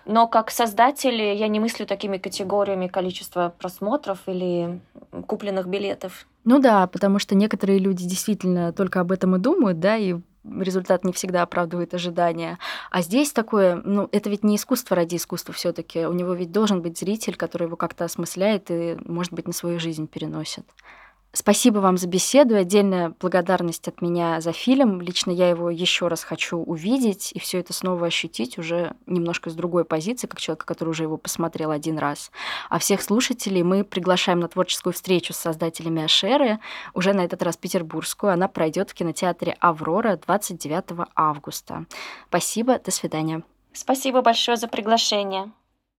Но 0.07 0.29
как 0.29 0.51
создатели 0.51 1.23
я 1.23 1.49
не 1.49 1.61
мыслю 1.61 1.87
такими 1.87 2.19
категориями 2.19 2.89
количества 2.89 3.55
просмотров 3.59 4.19
или 4.27 4.81
купленных 5.27 5.67
билетов. 5.67 6.27
Ну 6.45 6.59
да, 6.59 6.87
потому 6.87 7.19
что 7.19 7.35
некоторые 7.35 7.79
люди 7.79 8.05
действительно 8.05 8.73
только 8.73 9.01
об 9.01 9.11
этом 9.11 9.35
и 9.37 9.39
думают, 9.39 9.81
да, 9.81 9.97
и 9.97 10.17
результат 10.45 11.05
не 11.05 11.13
всегда 11.13 11.43
оправдывает 11.43 11.95
ожидания. 11.95 12.59
А 12.91 13.03
здесь 13.03 13.33
такое, 13.33 13.81
ну, 13.85 14.09
это 14.13 14.31
ведь 14.31 14.45
не 14.45 14.57
искусство 14.57 14.97
ради 14.97 15.17
искусства 15.17 15.55
все 15.55 15.73
таки 15.73 16.07
У 16.07 16.13
него 16.13 16.35
ведь 16.35 16.53
должен 16.53 16.83
быть 16.83 16.99
зритель, 16.99 17.37
который 17.37 17.65
его 17.65 17.77
как-то 17.77 18.05
осмысляет 18.05 18.71
и, 18.71 18.97
может 19.05 19.33
быть, 19.33 19.47
на 19.47 19.53
свою 19.53 19.79
жизнь 19.81 20.07
переносит. 20.07 20.65
Спасибо 21.35 21.79
вам 21.79 21.97
за 21.97 22.07
беседу. 22.07 22.55
Отдельная 22.55 23.13
благодарность 23.19 23.89
от 23.89 24.01
меня 24.01 24.41
за 24.41 24.53
фильм. 24.53 25.01
Лично 25.01 25.33
я 25.33 25.51
его 25.51 25.69
еще 25.69 26.07
раз 26.07 26.23
хочу 26.23 26.59
увидеть 26.59 27.33
и 27.33 27.41
все 27.41 27.59
это 27.59 27.73
снова 27.73 28.07
ощутить 28.07 28.57
уже 28.57 28.95
немножко 29.07 29.51
с 29.51 29.55
другой 29.55 29.85
позиции, 29.85 30.29
как 30.29 30.41
человека, 30.41 30.65
который 30.65 30.91
уже 30.91 31.03
его 31.03 31.17
посмотрел 31.17 31.73
один 31.73 31.99
раз. 31.99 32.31
А 32.71 32.79
всех 32.79 33.03
слушателей 33.03 33.65
мы 33.65 33.83
приглашаем 33.83 34.39
на 34.39 34.49
творческую 34.49 34.93
встречу 34.93 35.33
с 35.33 35.39
создателями 35.39 36.05
Ашеры, 36.05 36.61
уже 36.95 37.13
на 37.13 37.25
этот 37.25 37.43
раз 37.43 37.57
петербургскую. 37.57 38.33
Она 38.33 38.47
пройдет 38.47 38.91
в 38.91 38.95
кинотеатре 38.95 39.57
Аврора 39.59 40.17
29 40.25 41.09
августа. 41.17 41.87
Спасибо, 42.29 42.79
до 42.79 42.93
свидания. 42.93 43.43
Спасибо 43.73 44.23
большое 44.23 44.57
за 44.57 44.69
приглашение. 44.69 45.51